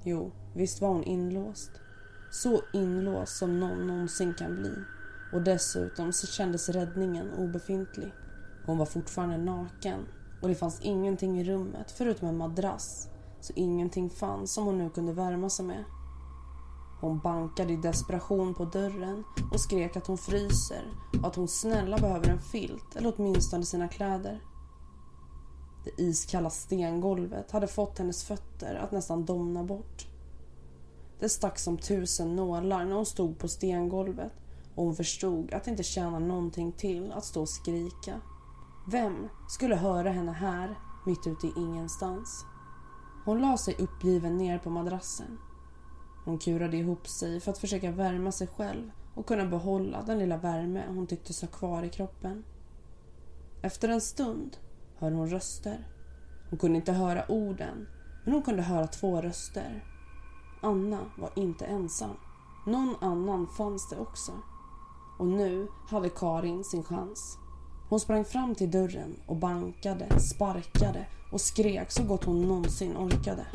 Jo, 0.04 0.32
visst 0.54 0.80
var 0.80 0.88
hon 0.88 1.04
inlåst. 1.04 1.70
Så 2.30 2.62
inlåst 2.72 3.36
som 3.36 3.60
någon 3.60 3.86
någonsin 3.86 4.34
kan 4.34 4.56
bli. 4.56 4.74
Och 5.32 5.42
dessutom 5.42 6.12
så 6.12 6.26
kändes 6.26 6.68
räddningen 6.68 7.32
obefintlig. 7.32 8.12
Hon 8.66 8.78
var 8.78 8.86
fortfarande 8.86 9.38
naken 9.38 10.06
och 10.42 10.48
det 10.48 10.54
fanns 10.54 10.80
ingenting 10.80 11.40
i 11.40 11.44
rummet 11.44 11.90
förutom 11.90 12.28
en 12.28 12.36
madrass. 12.36 13.08
Så 13.40 13.52
ingenting 13.56 14.10
fanns 14.10 14.52
som 14.52 14.64
hon 14.64 14.78
nu 14.78 14.90
kunde 14.90 15.12
värma 15.12 15.50
sig 15.50 15.64
med. 15.64 15.84
Hon 17.00 17.18
bankade 17.18 17.72
i 17.72 17.76
desperation 17.76 18.54
på 18.54 18.64
dörren 18.64 19.24
och 19.52 19.60
skrek 19.60 19.96
att 19.96 20.06
hon 20.06 20.18
fryser 20.18 20.82
och 21.22 21.28
att 21.28 21.36
hon 21.36 21.48
snälla 21.48 21.98
behöver 21.98 22.28
en 22.28 22.38
filt 22.38 22.96
eller 22.96 23.14
åtminstone 23.16 23.64
sina 23.64 23.88
kläder. 23.88 24.42
Det 25.84 26.02
iskalla 26.02 26.50
stengolvet 26.50 27.50
hade 27.50 27.66
fått 27.66 27.98
hennes 27.98 28.24
fötter 28.24 28.74
att 28.74 28.92
nästan 28.92 29.24
domna 29.24 29.64
bort. 29.64 30.06
Det 31.20 31.28
stack 31.28 31.58
som 31.58 31.78
tusen 31.78 32.36
nålar 32.36 32.84
när 32.84 32.96
hon 32.96 33.06
stod 33.06 33.38
på 33.38 33.48
stengolvet 33.48 34.32
och 34.74 34.84
hon 34.84 34.96
förstod 34.96 35.54
att 35.54 35.64
det 35.64 35.70
inte 35.70 35.82
tjänade 35.82 36.26
någonting 36.26 36.72
till 36.72 37.12
att 37.12 37.24
stå 37.24 37.40
och 37.40 37.48
skrika. 37.48 38.20
Vem 38.90 39.28
skulle 39.48 39.76
höra 39.76 40.10
henne 40.10 40.32
här, 40.32 40.78
mitt 41.06 41.26
ute 41.26 41.46
i 41.46 41.52
ingenstans? 41.56 42.46
Hon 43.24 43.40
la 43.40 43.56
sig 43.58 43.76
uppgiven 43.78 44.36
ner 44.36 44.58
på 44.58 44.70
madrassen. 44.70 45.38
Hon 46.24 46.38
kurade 46.38 46.76
ihop 46.76 47.08
sig 47.08 47.40
för 47.40 47.50
att 47.50 47.58
försöka 47.58 47.90
värma 47.90 48.32
sig 48.32 48.46
själv 48.46 48.90
och 49.14 49.26
kunna 49.26 49.46
behålla 49.46 50.02
den 50.02 50.18
lilla 50.18 50.36
värme 50.36 50.84
hon 50.88 51.06
tycktes 51.06 51.40
ha 51.40 51.48
kvar 51.48 51.82
i 51.82 51.88
kroppen. 51.88 52.44
Efter 53.62 53.88
en 53.88 54.00
stund 54.00 54.56
hör 54.96 55.10
hon 55.10 55.30
röster. 55.30 55.88
Hon 56.50 56.58
kunde 56.58 56.76
inte 56.76 56.92
höra 56.92 57.24
orden, 57.28 57.88
men 58.24 58.34
hon 58.34 58.42
kunde 58.42 58.62
höra 58.62 58.86
två 58.86 59.20
röster. 59.20 59.84
Anna 60.62 61.00
var 61.18 61.30
inte 61.36 61.66
ensam. 61.66 62.16
Någon 62.66 62.94
annan 63.00 63.46
fanns 63.46 63.88
det 63.88 63.98
också. 63.98 64.32
Och 65.18 65.26
nu 65.26 65.68
hade 65.88 66.08
Karin 66.08 66.64
sin 66.64 66.84
chans. 66.84 67.38
Hon 67.88 68.00
sprang 68.00 68.24
fram 68.24 68.54
till 68.54 68.70
dörren 68.70 69.16
och 69.26 69.36
bankade, 69.36 70.20
sparkade 70.20 71.06
och 71.32 71.40
skrek 71.40 71.90
så 71.90 72.02
gott 72.02 72.24
hon 72.24 72.48
någonsin 72.48 72.96
orkade. 72.96 73.46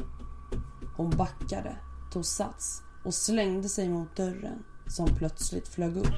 Hon 0.98 1.10
backade, 1.10 1.76
tog 2.14 2.26
sats 2.26 2.82
och 3.06 3.14
slängde 3.14 3.70
sig 3.70 3.90
mot 3.90 4.16
dörren 4.16 4.64
som 4.88 5.16
plötsligt 5.18 5.68
flög 5.68 5.98
upp. 5.98 6.14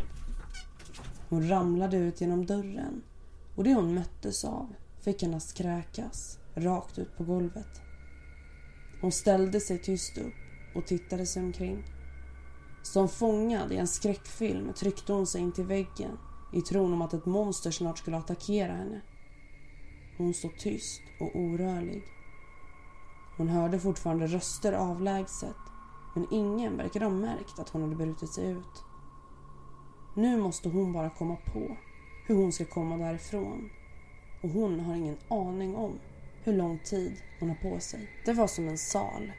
Hon 1.29 1.49
ramlade 1.49 1.97
ut 1.97 2.21
genom 2.21 2.45
dörren 2.45 3.01
och 3.55 3.63
det 3.63 3.73
hon 3.73 3.93
möttes 3.93 4.45
av 4.45 4.75
fick 5.01 5.21
henne 5.21 5.37
att 5.37 5.53
kräkas 5.53 6.39
rakt 6.55 6.99
ut 6.99 7.17
på 7.17 7.23
golvet. 7.23 7.81
Hon 9.01 9.11
ställde 9.11 9.59
sig 9.59 9.81
tyst 9.81 10.17
upp 10.17 10.33
och 10.75 10.87
tittade 10.87 11.25
sig 11.25 11.43
omkring. 11.43 11.83
Som 12.83 13.09
fångad 13.09 13.71
i 13.71 13.77
en 13.77 13.87
skräckfilm 13.87 14.73
tryckte 14.73 15.13
hon 15.13 15.27
sig 15.27 15.41
in 15.41 15.51
till 15.51 15.65
väggen 15.65 16.17
i 16.55 16.61
tron 16.61 16.93
om 16.93 17.01
att 17.01 17.13
ett 17.13 17.25
monster 17.25 17.71
snart 17.71 17.97
skulle 17.97 18.17
attackera 18.17 18.73
henne. 18.73 19.01
Hon 20.17 20.33
stod 20.33 20.57
tyst 20.57 21.01
och 21.19 21.35
orörlig. 21.35 22.03
Hon 23.37 23.49
hörde 23.49 23.79
fortfarande 23.79 24.27
röster 24.27 24.73
avlägset 24.73 25.55
men 26.15 26.27
ingen 26.31 26.77
verkade 26.77 27.05
ha 27.05 27.11
märkt 27.11 27.59
att 27.59 27.69
hon 27.69 27.81
hade 27.81 27.95
brutit 27.95 28.33
sig 28.33 28.51
ut. 28.51 28.83
Nu 30.13 30.37
måste 30.37 30.69
hon 30.69 30.93
bara 30.93 31.09
komma 31.09 31.35
på 31.35 31.77
hur 32.27 32.35
hon 32.35 32.51
ska 32.51 32.65
komma 32.65 32.97
därifrån 32.97 33.69
och 34.41 34.49
hon 34.49 34.79
har 34.79 34.95
ingen 34.95 35.17
aning 35.27 35.75
om 35.75 35.99
hur 36.43 36.53
lång 36.53 36.79
tid 36.79 37.13
hon 37.39 37.49
har 37.49 37.71
på 37.71 37.79
sig. 37.79 38.09
Det 38.25 38.33
var 38.33 38.47
som 38.47 38.67
en 38.67 38.77
sal. 38.77 39.31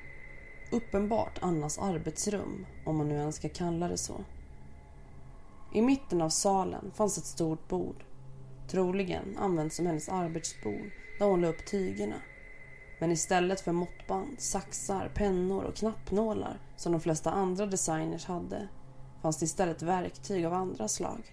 Uppenbart 0.70 1.38
Annas 1.42 1.78
arbetsrum, 1.78 2.66
om 2.84 2.96
man 2.96 3.08
nu 3.08 3.14
ens 3.14 3.36
ska 3.36 3.48
kalla 3.48 3.88
det 3.88 3.98
så. 3.98 4.24
I 5.76 5.82
mitten 5.82 6.22
av 6.22 6.28
salen 6.28 6.92
fanns 6.94 7.18
ett 7.18 7.24
stort 7.24 7.68
bord. 7.68 8.04
Troligen 8.68 9.36
använt 9.38 9.72
som 9.72 9.86
hennes 9.86 10.08
arbetsbord 10.08 10.90
där 11.18 11.26
hon 11.26 11.40
la 11.40 11.48
upp 11.48 11.66
tygerna. 11.66 12.16
Men 13.00 13.12
istället 13.12 13.60
för 13.60 13.72
måttband, 13.72 14.40
saxar, 14.40 15.12
pennor 15.14 15.64
och 15.64 15.74
knappnålar 15.74 16.60
som 16.76 16.92
de 16.92 17.00
flesta 17.00 17.30
andra 17.30 17.66
designers 17.66 18.24
hade 18.24 18.68
fanns 19.22 19.38
det 19.38 19.44
istället 19.44 19.82
verktyg 19.82 20.44
av 20.44 20.52
andra 20.52 20.88
slag. 20.88 21.32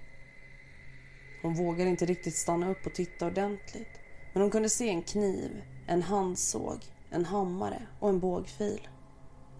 Hon 1.41 1.53
vågade 1.53 1.89
inte 1.89 2.05
riktigt 2.05 2.35
stanna 2.35 2.71
upp 2.71 2.85
och 2.85 2.95
titta 2.95 3.27
ordentligt. 3.27 3.99
Men 4.33 4.41
hon 4.41 4.51
kunde 4.51 4.69
se 4.69 4.89
en 4.89 5.03
kniv, 5.03 5.63
en 5.87 6.01
handsåg, 6.01 6.77
en 7.09 7.25
hammare 7.25 7.87
och 7.99 8.09
en 8.09 8.19
bågfil. 8.19 8.87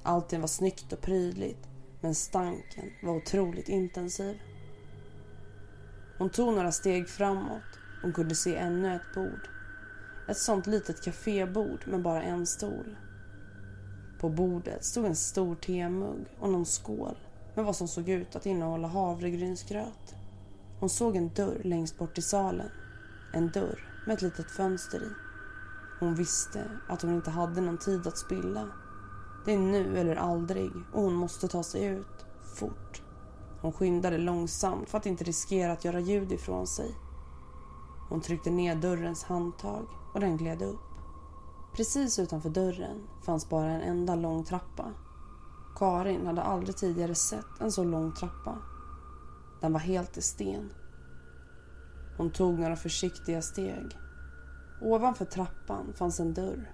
Allting 0.04 0.42
var 0.42 0.48
snyggt 0.48 0.94
och 0.94 1.02
prydligt 1.02 1.68
men 2.02 2.16
stanken 2.16 2.92
var 3.02 3.16
otroligt 3.16 3.70
intensiv. 3.70 4.40
Hon 6.24 6.30
tog 6.30 6.54
några 6.54 6.72
steg 6.72 7.10
framåt. 7.10 7.80
Hon 8.02 8.14
kunde 8.14 8.36
se 8.36 8.56
ännu 8.56 8.96
ett 8.96 9.14
bord. 9.16 9.50
Ett 10.28 10.38
sånt 10.38 10.68
litet 10.68 11.02
kafébord 11.02 11.88
med 11.88 12.02
bara 12.02 12.24
en 12.24 12.46
stol. 12.46 12.98
På 14.20 14.30
bordet 14.30 14.84
stod 14.84 15.06
en 15.06 15.16
stor 15.16 15.56
temugg 15.56 16.26
och 16.40 16.50
någon 16.50 16.66
skål 16.66 17.18
med 17.56 17.66
vad 17.66 17.76
som 17.76 17.88
såg 17.88 18.10
ut 18.10 18.36
att 18.36 18.46
innehålla 18.46 18.88
havregrynsgröt. 18.88 20.16
Hon 20.80 20.90
såg 20.90 21.16
en 21.16 21.30
dörr 21.34 21.62
längst 21.64 21.98
bort 21.98 22.18
i 22.18 22.22
salen. 22.22 22.70
En 23.34 23.52
dörr 23.52 24.04
med 24.08 24.14
ett 24.14 24.22
litet 24.22 24.52
fönster 24.52 25.04
i. 25.04 25.10
Hon 26.00 26.16
visste 26.16 26.64
att 26.90 27.02
hon 27.02 27.16
inte 27.16 27.32
hade 27.32 27.62
någon 27.62 27.78
tid 27.78 28.08
att 28.08 28.18
spilla. 28.18 28.68
Det 29.46 29.54
är 29.54 29.60
nu 29.60 29.98
eller 29.98 30.16
aldrig 30.16 30.72
och 30.94 31.02
hon 31.02 31.14
måste 31.14 31.48
ta 31.48 31.64
sig 31.64 31.86
ut, 31.86 32.26
fort. 32.56 33.03
Hon 33.64 33.74
skyndade 33.74 34.18
långsamt 34.18 34.90
för 34.90 34.98
att 34.98 35.06
inte 35.06 35.24
riskera 35.24 35.72
att 35.72 35.86
göra 35.86 36.00
ljud 36.00 36.32
ifrån 36.32 36.68
sig. 36.68 36.96
Hon 38.10 38.22
tryckte 38.22 38.50
ner 38.50 38.76
dörrens 38.76 39.24
handtag 39.24 39.88
och 40.14 40.20
den 40.20 40.38
gled 40.38 40.62
upp. 40.62 40.80
Precis 41.76 42.20
utanför 42.20 42.50
dörren 42.50 43.08
fanns 43.26 43.50
bara 43.50 43.72
en 43.72 43.82
enda 43.82 44.16
lång 44.16 44.44
trappa. 44.44 44.92
Karin 45.76 46.26
hade 46.26 46.42
aldrig 46.42 46.78
tidigare 46.78 47.16
sett 47.16 47.62
en 47.62 47.72
så 47.72 47.84
lång 47.84 48.14
trappa. 48.14 48.58
Den 49.62 49.74
var 49.74 49.80
helt 49.80 50.18
i 50.18 50.22
sten. 50.22 50.74
Hon 52.18 52.32
tog 52.32 52.60
några 52.60 52.76
försiktiga 52.76 53.42
steg. 53.42 53.98
Ovanför 54.82 55.26
trappan 55.26 55.94
fanns 55.94 56.20
en 56.20 56.34
dörr. 56.34 56.72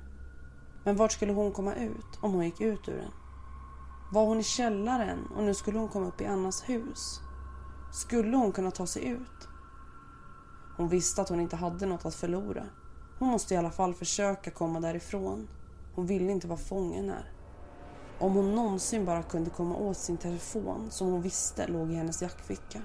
Men 0.83 0.95
vart 0.95 1.11
skulle 1.11 1.33
hon 1.33 1.51
komma 1.51 1.75
ut 1.75 2.19
om 2.21 2.33
hon 2.33 2.45
gick 2.45 2.61
ut 2.61 2.89
ur 2.89 2.97
den? 2.97 3.11
Var 4.11 4.25
hon 4.25 4.39
i 4.39 4.43
källaren 4.43 5.27
och 5.35 5.43
nu 5.43 5.53
skulle 5.53 5.79
hon 5.79 5.89
komma 5.89 6.07
upp 6.07 6.21
i 6.21 6.25
Annas 6.25 6.69
hus? 6.69 7.19
Skulle 7.91 8.37
hon 8.37 8.51
kunna 8.51 8.71
ta 8.71 8.87
sig 8.87 9.05
ut? 9.05 9.47
Hon 10.77 10.89
visste 10.89 11.21
att 11.21 11.29
hon 11.29 11.39
inte 11.39 11.55
hade 11.55 11.85
något 11.85 12.05
att 12.05 12.15
förlora. 12.15 12.65
Hon 13.19 13.29
måste 13.29 13.53
i 13.53 13.57
alla 13.57 13.71
fall 13.71 13.93
försöka 13.93 14.51
komma 14.51 14.79
därifrån. 14.79 15.47
Hon 15.95 16.05
ville 16.05 16.31
inte 16.31 16.47
vara 16.47 16.59
fången 16.59 17.09
här. 17.09 17.31
Om 18.19 18.33
hon 18.33 18.55
någonsin 18.55 19.05
bara 19.05 19.23
kunde 19.23 19.49
komma 19.49 19.75
åt 19.75 19.97
sin 19.97 20.17
telefon 20.17 20.91
som 20.91 21.07
hon 21.07 21.21
visste 21.21 21.67
låg 21.67 21.91
i 21.91 21.95
hennes 21.95 22.21
jackficka. 22.21 22.81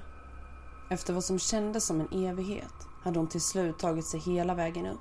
Efter 0.90 1.12
vad 1.12 1.24
som 1.24 1.38
kändes 1.38 1.87
som 1.87 2.00
en 2.00 2.26
evighet 2.26 2.74
hade 3.02 3.18
hon 3.18 3.28
till 3.28 3.40
slut 3.40 3.78
tagit 3.78 4.06
sig 4.06 4.20
hela 4.20 4.54
vägen 4.54 4.87
upp. 4.87 5.00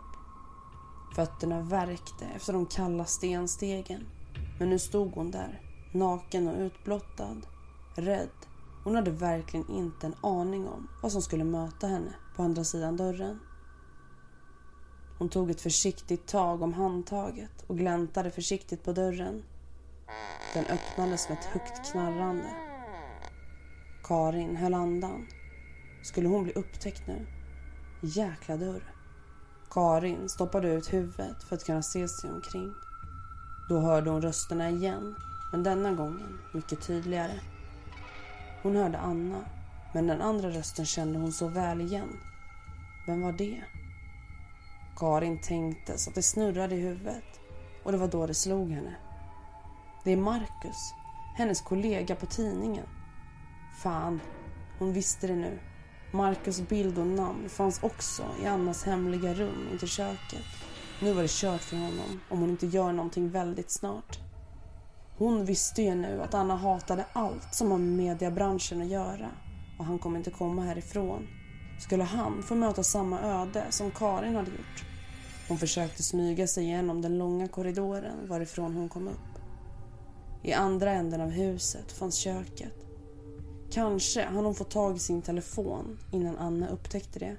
Fötterna 1.16 1.62
värkte 1.62 2.26
efter 2.36 2.54
de 2.54 2.66
kalla 2.66 3.06
stenstegen. 3.06 4.04
Men 4.60 4.70
nu 4.70 4.80
stod 4.80 5.12
hon 5.12 5.32
där, 5.32 5.62
naken 5.94 6.48
och 6.48 6.60
utblottad. 6.60 7.42
Rädd. 7.96 8.30
Hon 8.84 8.96
hade 8.96 9.12
verkligen 9.12 9.70
inte 9.70 10.08
en 10.08 10.16
aning 10.22 10.68
om 10.68 10.88
vad 11.02 11.12
som 11.12 11.22
skulle 11.22 11.44
möta 11.44 11.88
henne 11.88 12.14
på 12.36 12.44
andra 12.44 12.64
sidan 12.64 12.98
dörren. 12.98 13.40
Hon 15.18 15.30
tog 15.30 15.50
ett 15.50 15.62
försiktigt 15.62 16.28
tag 16.28 16.62
om 16.62 16.74
handtaget 16.74 17.64
och 17.68 17.78
gläntade 17.78 18.32
försiktigt 18.32 18.84
på 18.84 18.94
dörren. 18.94 19.44
Den 20.54 20.66
öppnades 20.66 21.30
med 21.30 21.38
ett 21.38 21.46
högt 21.46 21.92
knarrande. 21.92 22.50
Karin 24.04 24.56
höll 24.56 24.74
andan. 24.74 25.28
Skulle 26.04 26.28
hon 26.28 26.44
bli 26.44 26.54
upptäckt 26.54 27.08
nu? 27.08 27.28
Jäkla 28.02 28.58
dörr. 28.58 28.94
Karin 29.70 30.30
stoppade 30.30 30.74
ut 30.74 30.94
huvudet 30.94 31.44
för 31.44 31.56
att 31.56 31.66
kunna 31.66 31.84
se 31.84 32.08
sig 32.08 32.32
omkring. 32.32 32.74
Då 33.70 33.80
hörde 33.80 34.10
hon 34.10 34.22
rösterna 34.22 34.70
igen, 34.70 35.16
men 35.54 35.64
denna 35.64 35.92
gången 35.92 36.40
mycket 36.54 36.88
tydligare. 36.88 37.40
Hon 38.64 38.76
hörde 38.76 38.98
Anna, 38.98 39.46
men 39.94 40.08
den 40.08 40.22
andra 40.22 40.50
rösten 40.50 40.86
kände 40.86 41.20
hon 41.20 41.32
så 41.32 41.48
väl 41.48 41.82
igen. 41.82 42.20
Vem 43.08 43.22
var 43.22 43.32
det? 43.32 43.64
Karin 44.98 45.42
tänkte 45.42 45.98
så 45.98 46.10
att 46.10 46.16
det 46.16 46.22
snurrade 46.22 46.76
i 46.76 46.80
huvudet 46.80 47.40
och 47.84 47.92
det 47.92 47.98
var 47.98 48.08
då 48.08 48.28
det 48.28 48.34
slog 48.34 48.72
henne. 48.72 48.96
Det 50.04 50.12
är 50.12 50.18
Marcus, 50.18 50.94
hennes 51.38 51.62
kollega 51.62 52.16
på 52.16 52.26
tidningen. 52.26 52.86
Fan, 53.84 54.22
hon 54.80 54.94
visste 54.94 55.28
det 55.28 55.36
nu. 55.36 55.60
Marcus 56.12 56.62
bild 56.62 57.00
och 57.00 57.08
namn 57.08 57.50
fanns 57.50 57.84
också 57.84 58.24
i 58.42 58.46
Annas 58.46 58.84
hemliga 58.84 59.34
rum 59.34 59.68
intill 59.72 59.90
köket. 59.90 60.46
Nu 61.02 61.14
var 61.14 61.22
det 61.22 61.32
kört 61.32 61.62
för 61.62 61.78
honom 61.78 62.20
om 62.30 62.40
hon 62.40 62.50
inte 62.50 62.68
gör 62.68 62.92
någonting 62.92 63.30
väldigt 63.30 63.72
snart. 63.72 64.23
Hon 65.18 65.46
visste 65.46 65.82
ju 65.82 65.96
nu 65.96 66.22
att 66.22 66.34
Anna 66.34 66.56
hatade 66.56 67.06
allt 67.14 67.54
som 67.54 67.72
har 67.72 67.78
med 67.78 67.98
mediebranschen 67.98 68.82
att 68.82 68.88
göra 68.88 69.30
och 69.80 69.86
han 69.86 70.00
kommer 70.00 70.18
inte 70.18 70.32
komma 70.32 70.62
härifrån. 70.62 71.28
Skulle 71.80 72.04
han 72.04 72.44
få 72.44 72.56
möta 72.56 72.84
samma 72.84 73.22
öde 73.22 73.66
som 73.70 73.92
Karin 73.92 74.36
hade 74.36 74.52
gjort? 74.52 74.86
Hon 75.48 75.58
försökte 75.58 76.04
smyga 76.04 76.48
sig 76.48 76.64
igenom 76.64 77.02
den 77.02 77.18
långa 77.18 77.48
korridoren 77.48 78.28
varifrån 78.28 78.74
hon 78.74 78.90
kom 78.90 79.08
upp. 79.08 79.40
I 80.44 80.54
andra 80.54 80.92
änden 80.92 81.22
av 81.22 81.30
huset 81.30 81.92
fanns 81.92 82.16
köket. 82.16 82.74
Kanske 83.72 84.26
hann 84.26 84.46
hon 84.46 84.56
få 84.56 84.64
tag 84.64 84.96
i 84.96 85.00
sin 85.00 85.22
telefon 85.22 86.00
innan 86.12 86.38
Anna 86.38 86.68
upptäckte 86.70 87.20
det. 87.20 87.36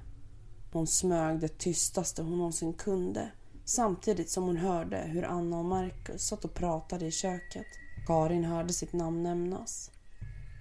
Hon 0.72 0.86
smög 0.86 1.40
det 1.40 1.58
tystaste 1.58 2.22
hon 2.22 2.38
någonsin 2.38 2.72
kunde 2.72 3.30
samtidigt 3.64 4.30
som 4.30 4.44
hon 4.44 4.56
hörde 4.56 4.96
hur 4.96 5.24
Anna 5.24 5.58
och 5.58 5.64
Marcus 5.64 6.26
satt 6.26 6.44
och 6.44 6.54
pratade 6.54 7.06
i 7.06 7.10
köket. 7.10 7.66
Karin 8.06 8.44
hörde 8.44 8.72
sitt 8.72 8.92
namn 8.92 9.22
nämnas. 9.22 9.90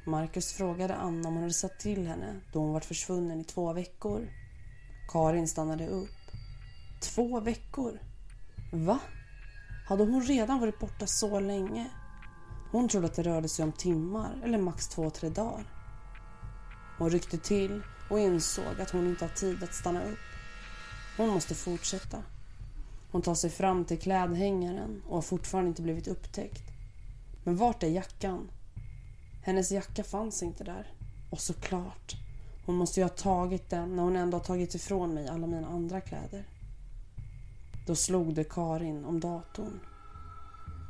Marcus 0.06 0.54
frågade 0.54 0.96
Anna 0.96 1.28
om 1.28 1.34
hon 1.34 1.44
hade 1.44 1.54
sett 1.54 1.80
till 1.80 2.08
henne 2.08 2.42
då 2.54 2.60
hon 2.60 2.74
varit 2.74 2.86
försvunnen 2.86 3.42
i 3.42 3.44
två 3.44 3.74
veckor. 3.74 4.30
Karin 5.12 5.48
stannade 5.48 5.88
upp. 5.88 6.10
Två 7.02 7.40
veckor? 7.40 8.00
Va? 8.74 9.00
Hade 9.88 10.04
hon 10.04 10.22
redan 10.22 10.60
varit 10.60 10.80
borta 10.80 11.08
så 11.08 11.40
länge? 11.40 11.90
Hon 12.72 12.88
trodde 12.88 13.08
att 13.08 13.16
det 13.16 13.24
rörde 13.24 13.50
sig 13.50 13.64
om 13.64 13.72
timmar 13.72 14.42
eller 14.44 14.58
max 14.58 14.88
två, 14.88 15.10
tre 15.10 15.30
dagar. 15.30 15.66
Hon 16.98 17.10
ryckte 17.10 17.38
till 17.38 17.82
och 18.10 18.20
insåg 18.20 18.82
att 18.82 18.90
hon 18.90 19.08
inte 19.08 19.26
har 19.26 19.30
tid 19.30 19.64
att 19.64 19.74
stanna 19.74 20.04
upp. 20.04 20.20
Hon 21.18 21.30
måste 21.30 21.56
fortsätta. 21.56 22.24
Hon 23.14 23.22
tar 23.22 23.36
sig 23.36 23.50
fram 23.50 23.86
till 23.86 24.00
klädhängaren 24.00 25.02
och 25.08 25.16
har 25.16 25.22
fortfarande 25.22 25.70
inte 25.70 25.82
blivit 25.82 26.08
upptäckt. 26.08 26.64
Men 27.44 27.58
vart 27.58 27.84
är 27.84 27.88
jackan? 27.88 28.50
Hennes 29.44 29.72
jacka 29.72 30.04
fanns 30.04 30.44
inte 30.44 30.64
där. 30.64 30.88
Och 31.30 31.40
såklart, 31.40 32.16
hon 32.66 32.76
måste 32.76 33.00
ju 33.00 33.04
ha 33.04 33.10
tagit 33.10 33.70
den 33.70 33.96
när 33.96 34.04
hon 34.04 34.16
ändå 34.16 34.38
har 34.38 34.44
tagit 34.44 34.76
ifrån 34.76 35.14
mig 35.14 35.28
alla 35.28 35.48
mina 35.48 35.68
andra 35.68 36.02
kläder. 36.02 36.48
Då 37.88 37.96
slog 37.96 38.34
det 38.34 38.44
Karin 38.44 39.06
om 39.06 39.20
datorn. 39.20 39.80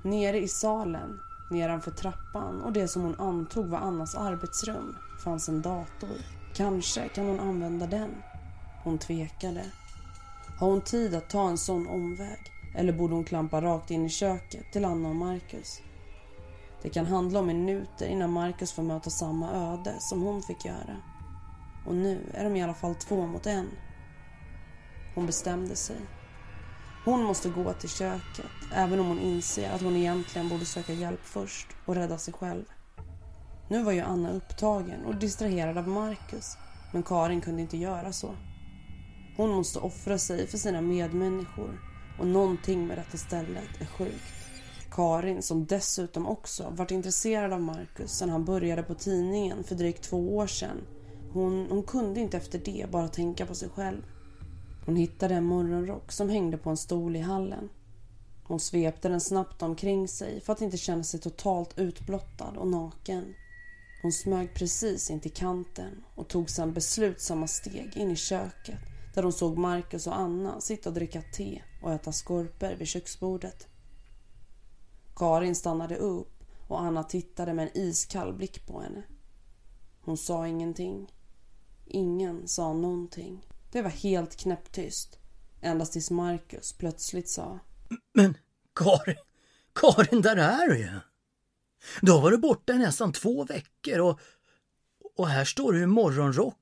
Nere 0.03 0.39
i 0.39 0.47
salen, 0.47 1.19
nedanför 1.51 1.91
trappan 1.91 2.61
och 2.61 2.73
det 2.73 2.87
som 2.87 3.01
hon 3.01 3.19
antog 3.19 3.65
var 3.65 3.79
Annas 3.79 4.15
arbetsrum 4.15 4.95
fanns 5.23 5.49
en 5.49 5.61
dator. 5.61 6.17
Kanske 6.55 7.07
kan 7.07 7.25
hon 7.25 7.39
använda 7.39 7.87
den. 7.87 8.11
Hon 8.83 8.97
tvekade. 8.97 9.65
Har 10.63 10.69
hon 10.69 10.81
tid 10.81 11.15
att 11.15 11.29
ta 11.29 11.49
en 11.49 11.57
sån 11.57 11.87
omväg? 11.87 12.39
Eller 12.75 12.93
borde 12.93 13.13
hon 13.13 13.23
klampa 13.23 13.61
rakt 13.61 13.91
in 13.91 14.05
i 14.05 14.09
köket 14.09 14.71
till 14.71 14.85
Anna 14.85 15.09
och 15.09 15.15
Marcus? 15.15 15.81
Det 16.81 16.89
kan 16.89 17.05
handla 17.05 17.39
om 17.39 17.47
minuter 17.47 18.07
innan 18.07 18.31
Marcus 18.31 18.71
får 18.71 18.83
möta 18.83 19.09
samma 19.09 19.51
öde 19.51 19.95
som 19.99 20.21
hon 20.21 20.41
fick 20.41 20.65
göra. 20.65 21.01
Och 21.87 21.95
nu 21.95 22.31
är 22.33 22.43
de 22.43 22.55
i 22.55 22.63
alla 22.63 22.73
fall 22.73 22.95
två 22.95 23.27
mot 23.27 23.45
en. 23.45 23.69
Hon 25.15 25.25
bestämde 25.25 25.75
sig. 25.75 25.97
Hon 27.05 27.23
måste 27.23 27.49
gå 27.49 27.73
till 27.73 27.89
köket, 27.89 28.51
även 28.73 28.99
om 28.99 29.07
hon 29.07 29.19
inser 29.19 29.71
att 29.71 29.81
hon 29.81 29.95
egentligen 29.95 30.49
borde 30.49 30.65
söka 30.65 30.93
hjälp 30.93 31.21
först 31.23 31.67
och 31.85 31.95
rädda 31.95 32.17
sig 32.17 32.33
själv. 32.33 32.65
Nu 33.69 33.83
var 33.83 33.91
ju 33.91 34.01
Anna 34.01 34.31
upptagen 34.31 35.05
och 35.05 35.15
distraherad 35.15 35.77
av 35.77 35.87
Marcus, 35.87 36.57
men 36.93 37.03
Karin 37.03 37.41
kunde 37.41 37.61
inte 37.61 37.77
göra 37.77 38.13
så. 38.13 38.35
Hon 39.35 39.49
måste 39.49 39.79
offra 39.79 40.17
sig 40.17 40.47
för 40.47 40.57
sina 40.57 40.81
medmänniskor 40.81 41.81
och 42.19 42.27
någonting 42.27 42.87
med 42.87 42.97
detta 42.97 43.17
stället 43.17 43.81
är 43.81 43.85
sjukt. 43.85 44.33
Karin, 44.91 45.41
som 45.41 45.65
dessutom 45.65 46.27
också 46.27 46.69
varit 46.69 46.91
intresserad 46.91 47.53
av 47.53 47.61
Marcus 47.61 48.11
sedan 48.11 48.29
han 48.29 48.45
började 48.45 48.83
på 48.83 48.93
tidningen 48.93 49.63
för 49.63 49.75
drygt 49.75 50.03
två 50.03 50.37
år 50.37 50.47
sedan. 50.47 50.77
Hon, 51.31 51.67
hon 51.69 51.83
kunde 51.83 52.19
inte 52.19 52.37
efter 52.37 52.59
det 52.59 52.91
bara 52.91 53.07
tänka 53.07 53.45
på 53.45 53.55
sig 53.55 53.69
själv. 53.69 54.01
Hon 54.85 54.95
hittade 54.95 55.35
en 55.35 55.45
morgonrock 55.45 56.11
som 56.11 56.29
hängde 56.29 56.57
på 56.57 56.69
en 56.69 56.77
stol 56.77 57.15
i 57.15 57.19
hallen. 57.19 57.69
Hon 58.43 58.59
svepte 58.59 59.09
den 59.09 59.21
snabbt 59.21 59.61
omkring 59.61 60.07
sig 60.07 60.41
för 60.41 60.53
att 60.53 60.61
inte 60.61 60.77
känna 60.77 61.03
sig 61.03 61.19
totalt 61.19 61.79
utblottad 61.79 62.53
och 62.57 62.67
naken. 62.67 63.33
Hon 64.01 64.11
smög 64.11 64.53
precis 64.53 65.09
in 65.09 65.19
till 65.19 65.33
kanten 65.33 66.03
och 66.15 66.27
tog 66.27 66.49
sedan 66.49 66.73
beslutsamma 66.73 67.47
steg 67.47 67.97
in 67.97 68.11
i 68.11 68.15
köket 68.15 68.92
där 69.13 69.23
hon 69.23 69.33
såg 69.33 69.57
Marcus 69.57 70.07
och 70.07 70.17
Anna 70.17 70.61
sitta 70.61 70.89
och 70.89 70.95
dricka 70.95 71.21
te 71.21 71.61
och 71.81 71.93
äta 71.93 72.11
skorpor 72.11 72.75
vid 72.75 72.87
köksbordet. 72.87 73.67
Karin 75.15 75.55
stannade 75.55 75.95
upp 75.95 76.43
och 76.67 76.81
Anna 76.81 77.03
tittade 77.03 77.53
med 77.53 77.63
en 77.67 77.77
iskall 77.77 78.33
blick 78.33 78.67
på 78.67 78.81
henne. 78.81 79.03
Hon 80.01 80.17
sa 80.17 80.47
ingenting. 80.47 81.13
Ingen 81.85 82.47
sa 82.47 82.73
någonting. 82.73 83.45
Det 83.71 83.81
var 83.81 83.89
helt 83.89 84.35
knäpptyst. 84.35 85.19
Endast 85.61 85.93
tills 85.93 86.11
Marcus 86.11 86.73
plötsligt 86.73 87.29
sa. 87.29 87.59
Men 88.13 88.37
Karin, 88.75 89.17
Karin, 89.73 90.21
där 90.21 90.35
är 90.35 90.67
du 90.67 90.77
ju! 90.77 90.99
Du 92.01 92.11
har 92.11 92.21
varit 92.21 92.41
borta 92.41 92.73
i 92.73 92.77
nästan 92.77 93.11
två 93.11 93.45
veckor 93.45 93.99
och, 93.99 94.19
och 95.15 95.27
här 95.27 95.45
står 95.45 95.73
du 95.73 95.81
i 95.83 95.85
morgonrock. 95.85 96.57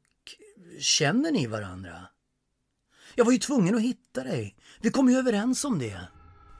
Känner 0.79 1.31
ni 1.31 1.47
varandra? 1.47 2.07
Jag 3.15 3.26
var 3.26 3.32
ju 3.32 3.38
tvungen 3.38 3.76
att 3.76 3.82
hitta 3.82 4.24
dig. 4.24 4.56
Vi 4.82 4.89
kom 4.89 5.10
ju 5.10 5.17
överens 5.17 5.65
om 5.65 5.80
det. 5.80 6.00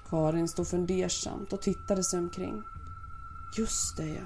Karin 0.10 0.48
stod 0.48 0.68
fundersamt 0.68 1.54
och 1.54 1.62
tittade 1.62 2.04
sig 2.04 2.20
omkring. 2.20 2.64
Just 3.58 3.98
det 3.98 4.08
ja. 4.08 4.24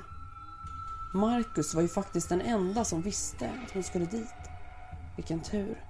Marcus 1.13 1.73
var 1.73 1.81
ju 1.81 1.87
faktiskt 1.87 2.29
den 2.29 2.41
enda 2.41 2.85
som 2.85 3.01
visste 3.01 3.51
att 3.65 3.71
hon 3.71 3.83
skulle 3.83 4.05
dit. 4.05 4.33
Vilken 5.15 5.41
tur. 5.41 5.83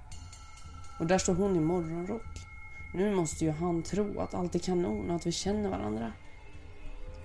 Och 0.98 1.06
där 1.06 1.18
står 1.18 1.34
hon 1.34 1.56
i 1.56 1.60
morgonrock. 1.60 2.46
Nu 2.94 3.14
måste 3.14 3.44
ju 3.44 3.50
han 3.50 3.82
tro 3.82 4.20
att 4.20 4.34
allt 4.34 4.54
är 4.54 4.58
kanon 4.58 5.10
och 5.10 5.16
att 5.16 5.26
vi 5.26 5.32
känner 5.32 5.70
varandra. 5.70 6.12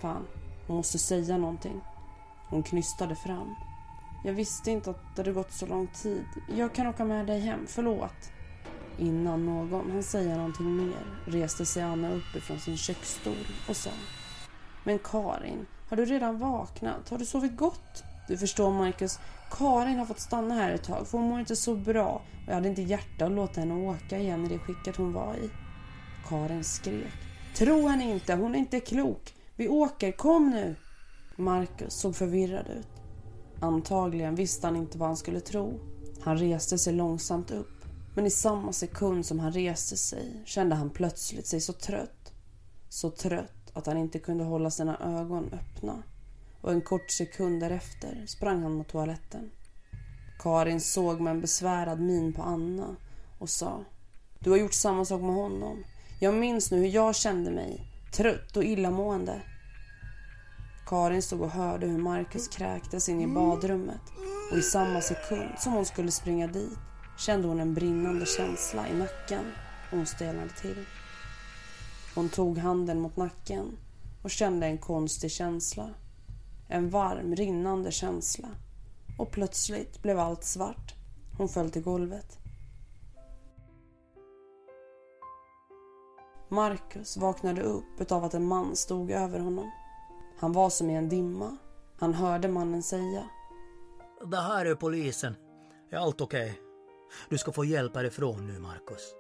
Fan, 0.02 0.28
hon 0.68 0.78
måste 0.78 1.00
säga 1.00 1.38
någonting. 1.38 1.82
Hon 2.50 2.64
knystade 2.64 3.16
fram. 3.16 3.56
Jag 4.24 4.34
visste 4.34 4.72
inte 4.72 4.90
att 4.90 5.16
det 5.16 5.22
hade 5.22 5.34
gått 5.34 5.54
så 5.54 5.66
lång 5.66 5.88
tid. 5.88 6.26
Jag 6.58 6.76
kan 6.76 6.88
åka 6.88 7.06
med 7.06 7.28
dig 7.28 7.40
hem, 7.40 7.60
förlåt. 7.68 8.32
Innan 8.98 9.46
någon 9.46 9.92
hann 9.92 10.04
säga 10.04 10.38
någonting 10.38 10.76
mer 10.76 11.06
reste 11.26 11.66
sig 11.66 11.84
Anna 11.84 12.14
upp 12.14 12.36
ifrån 12.36 12.60
sin 12.60 12.78
köksstol 12.78 13.48
och 13.70 13.76
sa 13.76 13.90
Men 14.84 15.00
Karin, 15.00 15.66
har 15.90 15.98
du 15.98 16.06
redan 16.06 16.40
vaknat? 16.40 17.10
Har 17.10 17.18
du 17.18 17.26
sovit 17.26 17.58
gott? 17.58 18.04
Du 18.28 18.38
förstår 18.38 18.72
Marcus, 18.72 19.20
Karin 19.52 20.00
har 20.00 20.06
fått 20.06 20.20
stanna 20.20 20.56
här 20.56 20.72
ett 20.72 20.84
tag 20.84 21.08
för 21.08 21.18
hon 21.18 21.28
mår 21.28 21.40
inte 21.40 21.56
så 21.56 21.76
bra 21.76 22.22
och 22.44 22.48
jag 22.48 22.54
hade 22.54 22.70
inte 22.70 22.82
hjärta 22.82 23.26
att 23.26 23.32
låta 23.32 23.60
henne 23.60 23.74
åka 23.74 24.18
igen 24.18 24.46
i 24.46 24.50
det 24.50 24.60
skicket 24.60 24.96
hon 24.96 25.14
var 25.14 25.36
i. 25.36 25.50
Karin 26.30 26.64
skrek. 26.64 27.14
Tro 27.56 27.88
henne 27.88 28.12
inte, 28.12 28.34
hon 28.34 28.56
är 28.56 28.60
inte 28.60 28.80
klok. 28.80 29.34
Vi 29.56 29.70
åker, 29.70 30.12
kom 30.12 30.50
nu! 30.50 30.76
Marcus 31.36 31.94
såg 31.94 32.16
förvirrad 32.16 32.68
ut. 32.68 32.88
Antagligen 33.60 34.36
visste 34.36 34.68
han 34.68 34.76
inte 34.76 34.98
vad 34.98 35.08
han 35.08 35.18
skulle 35.18 35.40
tro. 35.40 35.80
Han 36.22 36.38
reste 36.38 36.78
sig 36.78 36.94
långsamt 36.94 37.52
upp. 37.52 37.81
Men 38.14 38.26
i 38.26 38.30
samma 38.30 38.74
sekund 38.74 39.26
som 39.26 39.40
han 39.40 39.52
reste 39.52 39.98
sig 39.98 40.42
kände 40.46 40.76
han 40.76 40.90
plötsligt 40.90 41.48
sig 41.48 41.62
så 41.62 41.74
trött. 41.74 42.34
Så 42.90 43.10
trött 43.10 43.72
att 43.74 43.86
han 43.86 43.98
inte 43.98 44.20
kunde 44.20 44.44
hålla 44.44 44.72
sina 44.72 45.20
ögon 45.20 45.50
öppna. 45.54 46.04
Och 46.62 46.72
en 46.72 46.82
kort 46.82 47.12
sekund 47.12 47.60
därefter 47.60 48.26
sprang 48.28 48.62
han 48.62 48.74
mot 48.74 48.88
toaletten. 48.88 49.52
Karin 50.40 50.82
såg 50.82 51.22
med 51.22 51.32
en 51.32 51.42
besvärad 51.42 52.00
min 52.00 52.34
på 52.34 52.42
Anna 52.42 52.96
och 53.40 53.50
sa 53.50 53.84
Du 54.40 54.50
har 54.50 54.58
gjort 54.58 54.74
samma 54.74 55.06
sak 55.06 55.22
med 55.22 55.36
honom. 55.36 55.84
Jag 56.20 56.34
minns 56.34 56.72
nu 56.72 56.78
hur 56.78 56.88
jag 56.88 57.16
kände 57.16 57.52
mig. 57.52 57.88
Trött 58.14 58.58
och 58.58 58.64
illamående. 58.64 59.42
Karin 60.88 61.22
stod 61.22 61.42
och 61.42 61.50
hörde 61.50 61.88
hur 61.88 61.98
Marcus 61.98 62.48
kräktes 62.48 63.10
in 63.10 63.22
i 63.22 63.28
badrummet 63.28 64.02
och 64.52 64.58
i 64.58 64.62
samma 64.62 65.02
sekund 65.02 65.60
som 65.60 65.74
hon 65.74 65.86
skulle 65.86 66.12
springa 66.12 66.48
dit 66.48 66.80
kände 67.18 67.48
hon 67.48 67.60
en 67.60 67.74
brinnande 67.74 68.26
känsla 68.26 68.88
i 68.88 68.94
nacken 68.94 69.52
och 69.92 69.98
hon 69.98 70.06
stelnade 70.06 70.50
till. 70.50 70.86
Hon 72.16 72.30
tog 72.30 72.58
handen 72.58 73.00
mot 73.00 73.18
nacken 73.18 73.78
och 74.24 74.32
kände 74.32 74.66
en 74.66 74.78
konstig 74.78 75.32
känsla. 75.32 75.90
En 76.68 76.90
varm, 76.90 77.36
rinnande 77.36 77.92
känsla. 77.92 78.48
Och 79.18 79.32
plötsligt 79.32 80.02
blev 80.02 80.20
allt 80.20 80.44
svart. 80.44 80.96
Hon 81.38 81.50
föll 81.50 81.70
till 81.70 81.84
golvet. 81.84 82.38
Marcus 86.50 87.18
vaknade 87.18 87.62
upp 87.62 88.12
av 88.12 88.24
att 88.24 88.34
en 88.34 88.48
man 88.48 88.76
stod 88.76 89.12
över 89.12 89.40
honom. 89.40 89.72
Han 90.38 90.54
var 90.54 90.70
som 90.70 90.90
i 90.90 90.96
en 90.96 91.10
dimma. 91.10 91.58
Han 92.00 92.14
hörde 92.14 92.48
mannen 92.48 92.84
säga. 92.84 93.30
Det 94.26 94.42
här 94.42 94.66
är 94.66 94.76
polisen. 94.76 95.36
Är 95.92 95.98
allt 95.98 96.22
okej? 96.22 96.52
Okay? 96.52 96.71
Du 97.30 97.38
ska 97.38 97.52
få 97.52 97.66
hjälp 97.66 97.96
härifrån 97.96 98.48
nu, 98.48 98.60
Marcus. 98.60 99.16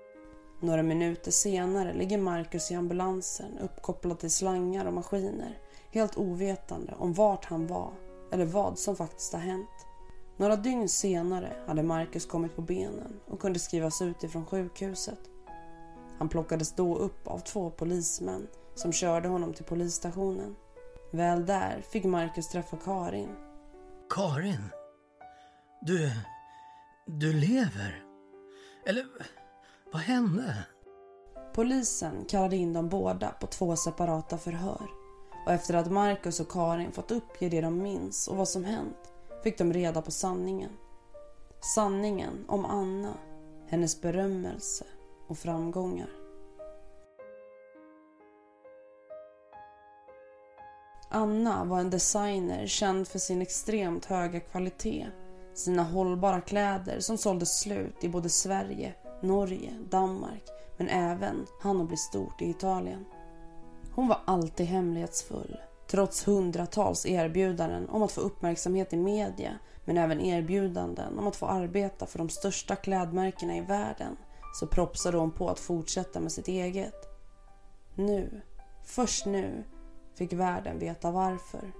Några 0.59 0.83
minuter 0.83 1.31
senare 1.31 1.93
ligger 1.93 2.17
Marcus 2.17 2.71
i 2.71 2.75
ambulansen 2.75 3.57
uppkopplad 3.57 4.19
till 4.19 4.31
slangar 4.31 4.85
och 4.85 4.93
maskiner 4.93 5.57
helt 5.91 6.17
ovetande 6.17 6.93
om 6.97 7.13
vart 7.13 7.45
han 7.45 7.67
var 7.67 7.93
eller 8.31 8.45
vad 8.45 8.79
som 8.79 8.95
faktiskt 8.95 9.33
har 9.33 9.39
hänt. 9.39 9.85
Några 10.37 10.55
dygn 10.55 10.89
senare 10.89 11.53
hade 11.67 11.83
Marcus 11.83 12.25
kommit 12.25 12.55
på 12.55 12.61
benen 12.61 13.19
och 13.27 13.39
kunde 13.39 13.59
skrivas 13.59 14.01
ut 14.01 14.23
ifrån 14.23 14.45
sjukhuset. 14.45 15.19
Han 16.17 16.29
plockades 16.29 16.75
då 16.75 16.97
upp 16.97 17.27
av 17.27 17.39
två 17.39 17.69
polismän 17.69 18.47
som 18.75 18.93
körde 18.93 19.27
honom 19.27 19.53
till 19.53 19.65
polisstationen. 19.65 20.55
Väl 21.11 21.45
där 21.45 21.83
fick 21.89 22.03
Marcus 22.03 22.49
träffa 22.49 22.77
Karin. 22.77 23.29
Karin? 24.09 24.69
Du... 25.81 26.11
Du 27.05 27.33
lever? 27.33 28.03
Eller 28.85 29.05
vad 29.91 30.01
hände? 30.01 30.55
Polisen 31.53 32.25
kallade 32.25 32.55
in 32.55 32.73
dem 32.73 32.89
båda 32.89 33.29
på 33.29 33.47
två 33.47 33.75
separata 33.75 34.37
förhör. 34.37 34.89
Och 35.45 35.51
efter 35.51 35.73
att 35.73 35.91
Marcus 35.91 36.39
och 36.39 36.51
Karin 36.51 36.91
fått 36.91 37.11
uppge 37.11 37.49
det 37.49 37.61
de 37.61 37.81
minns 37.81 38.27
och 38.27 38.37
vad 38.37 38.49
som 38.49 38.63
hänt 38.63 39.13
fick 39.43 39.57
de 39.57 39.73
reda 39.73 40.01
på 40.01 40.11
sanningen. 40.11 40.71
Sanningen 41.75 42.45
om 42.47 42.65
Anna, 42.65 43.13
hennes 43.67 44.01
berömmelse 44.01 44.85
och 45.27 45.37
framgångar. 45.37 46.09
Anna 51.09 51.63
var 51.63 51.79
en 51.79 51.89
designer 51.89 52.67
känd 52.67 53.07
för 53.07 53.19
sin 53.19 53.41
extremt 53.41 54.05
höga 54.05 54.39
kvalitet 54.39 55.07
sina 55.53 55.83
hållbara 55.83 56.41
kläder 56.41 56.99
som 56.99 57.17
såldes 57.17 57.59
slut 57.59 58.03
i 58.03 58.09
både 58.09 58.29
Sverige, 58.29 58.93
Norge, 59.21 59.73
Danmark 59.89 60.43
men 60.77 60.89
även 60.89 61.45
hann 61.61 61.81
att 61.81 61.87
bli 61.87 61.97
stort 61.97 62.41
i 62.41 62.49
Italien. 62.49 63.05
Hon 63.95 64.07
var 64.07 64.21
alltid 64.25 64.65
hemlighetsfull 64.65 65.57
trots 65.91 66.27
hundratals 66.27 67.05
erbjudanden 67.05 67.89
om 67.89 68.03
att 68.03 68.11
få 68.11 68.21
uppmärksamhet 68.21 68.93
i 68.93 68.97
media 68.97 69.59
men 69.85 69.97
även 69.97 70.21
erbjudanden 70.21 71.19
om 71.19 71.27
att 71.27 71.35
få 71.35 71.45
arbeta 71.45 72.05
för 72.05 72.17
de 72.17 72.29
största 72.29 72.75
klädmärkena 72.75 73.57
i 73.57 73.61
världen 73.61 74.17
så 74.53 74.67
propsade 74.67 75.17
hon 75.17 75.31
på 75.31 75.49
att 75.49 75.59
fortsätta 75.59 76.19
med 76.19 76.31
sitt 76.31 76.47
eget. 76.47 76.95
Nu, 77.95 78.41
först 78.83 79.25
nu, 79.25 79.63
fick 80.15 80.33
världen 80.33 80.79
veta 80.79 81.11
varför. 81.11 81.71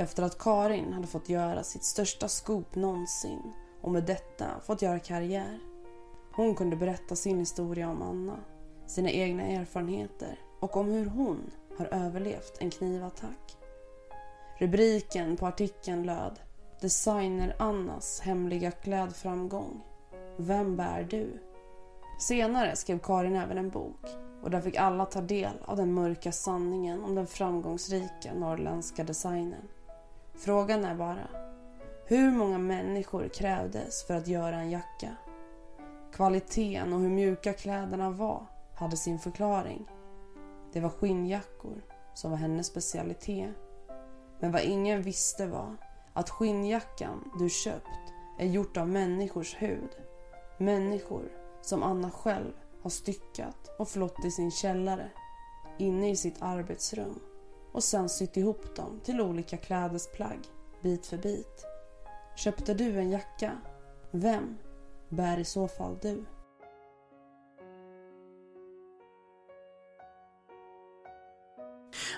Efter 0.00 0.22
att 0.22 0.38
Karin 0.38 0.92
hade 0.92 1.06
fått 1.06 1.28
göra 1.28 1.62
sitt 1.62 1.84
största 1.84 2.28
scoop 2.28 2.74
någonsin 2.74 3.52
och 3.80 3.90
med 3.90 4.04
detta 4.04 4.46
fått 4.66 4.82
göra 4.82 4.98
karriär. 4.98 5.58
Hon 6.32 6.54
kunde 6.54 6.76
berätta 6.76 7.16
sin 7.16 7.38
historia 7.38 7.90
om 7.90 8.02
Anna, 8.02 8.36
sina 8.86 9.10
egna 9.10 9.42
erfarenheter 9.42 10.38
och 10.60 10.76
om 10.76 10.88
hur 10.88 11.06
hon 11.06 11.50
har 11.78 11.86
överlevt 11.86 12.56
en 12.58 12.70
knivattack. 12.70 13.56
Rubriken 14.58 15.36
på 15.36 15.46
artikeln 15.46 16.02
löd 16.02 16.40
Designer 16.80 17.56
Annas 17.58 18.20
hemliga 18.20 18.70
klädframgång. 18.70 19.80
Vem 20.36 20.76
bär 20.76 21.06
du? 21.10 21.38
Senare 22.20 22.76
skrev 22.76 22.98
Karin 22.98 23.36
även 23.36 23.58
en 23.58 23.70
bok 23.70 24.06
och 24.42 24.50
där 24.50 24.60
fick 24.60 24.76
alla 24.76 25.06
ta 25.06 25.20
del 25.20 25.54
av 25.64 25.76
den 25.76 25.94
mörka 25.94 26.32
sanningen 26.32 27.04
om 27.04 27.14
den 27.14 27.26
framgångsrika 27.26 28.34
norrländska 28.34 29.04
designern. 29.04 29.68
Frågan 30.40 30.84
är 30.84 30.94
bara, 30.94 31.28
hur 32.04 32.30
många 32.30 32.58
människor 32.58 33.28
krävdes 33.28 34.04
för 34.06 34.14
att 34.14 34.28
göra 34.28 34.56
en 34.56 34.70
jacka? 34.70 35.16
Kvaliteten 36.12 36.92
och 36.92 37.00
hur 37.00 37.08
mjuka 37.08 37.52
kläderna 37.52 38.10
var 38.10 38.46
hade 38.74 38.96
sin 38.96 39.18
förklaring. 39.18 39.86
Det 40.72 40.80
var 40.80 40.88
skinnjackor 40.88 41.82
som 42.14 42.30
var 42.30 42.38
hennes 42.38 42.66
specialitet. 42.66 43.50
Men 44.38 44.52
vad 44.52 44.62
ingen 44.62 45.02
visste 45.02 45.46
var 45.46 45.76
att 46.12 46.30
skinnjackan 46.30 47.30
du 47.38 47.50
köpt 47.50 48.12
är 48.38 48.46
gjort 48.46 48.76
av 48.76 48.88
människors 48.88 49.56
hud. 49.62 49.90
Människor 50.58 51.32
som 51.60 51.82
Anna 51.82 52.10
själv 52.10 52.52
har 52.82 52.90
styckat 52.90 53.78
och 53.78 53.88
flott 53.88 54.24
i 54.24 54.30
sin 54.30 54.50
källare 54.50 55.10
inne 55.78 56.10
i 56.10 56.16
sitt 56.16 56.42
arbetsrum 56.42 57.20
och 57.72 57.84
sen 57.84 58.08
sytt 58.08 58.36
ihop 58.36 58.76
dem 58.76 59.00
till 59.04 59.20
olika 59.20 59.56
klädesplagg 59.56 60.40
bit 60.82 61.06
för 61.06 61.16
bit. 61.16 61.66
Köpte 62.36 62.74
du 62.74 62.98
en 62.98 63.10
jacka? 63.10 63.58
Vem 64.10 64.58
bär 65.08 65.38
i 65.38 65.44
så 65.44 65.68
fall 65.68 65.98
du? 66.02 66.24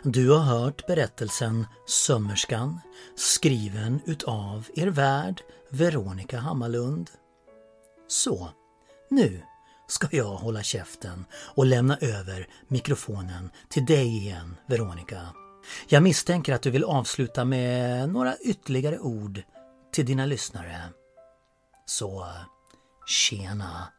Du 0.05 0.31
har 0.31 0.39
hört 0.39 0.87
berättelsen 0.87 1.67
Sömmerskan 1.87 2.81
skriven 3.17 4.01
utav 4.07 4.69
er 4.75 4.87
värd 4.87 5.43
Veronica 5.71 6.39
Hammarlund. 6.39 7.11
Så, 8.09 8.49
nu 9.09 9.43
ska 9.89 10.09
jag 10.11 10.37
hålla 10.37 10.63
käften 10.63 11.25
och 11.33 11.67
lämna 11.67 11.97
över 12.01 12.49
mikrofonen 12.69 13.51
till 13.69 13.87
dig 13.87 14.17
igen, 14.17 14.57
Veronica. 14.67 15.42
Jag 15.89 16.03
misstänker 16.03 16.53
att 16.55 16.63
du 16.63 16.71
vill 16.71 16.85
avsluta 16.85 17.45
med 17.45 18.09
några 18.09 18.37
ytterligare 18.37 18.99
ord 18.99 19.43
till 19.93 20.07
dina 20.07 20.27
lyssnare. 20.27 20.77
Så, 21.87 22.27
tjena! 23.07 23.93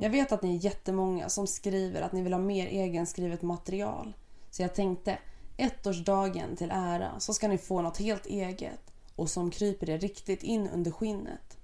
Jag 0.00 0.10
vet 0.10 0.32
att 0.32 0.42
ni 0.42 0.56
är 0.56 0.64
jättemånga 0.64 1.28
som 1.28 1.46
skriver 1.46 2.02
att 2.02 2.12
ni 2.12 2.22
vill 2.22 2.32
ha 2.32 2.40
mer 2.40 2.66
egenskrivet 2.66 3.42
material. 3.42 4.16
Så 4.50 4.62
jag 4.62 4.74
tänkte, 4.74 5.18
ettårsdagen 5.56 6.56
till 6.56 6.70
ära 6.70 7.20
så 7.20 7.34
ska 7.34 7.48
ni 7.48 7.58
få 7.58 7.82
något 7.82 7.98
helt 7.98 8.26
eget 8.26 8.92
och 9.16 9.30
som 9.30 9.50
kryper 9.50 9.90
er 9.90 9.98
riktigt 9.98 10.42
in 10.42 10.68
under 10.68 10.90
skinnet. 10.90 11.58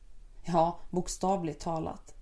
Ja, 0.45 0.81
bokstavligt 0.91 1.61
talat. 1.61 2.16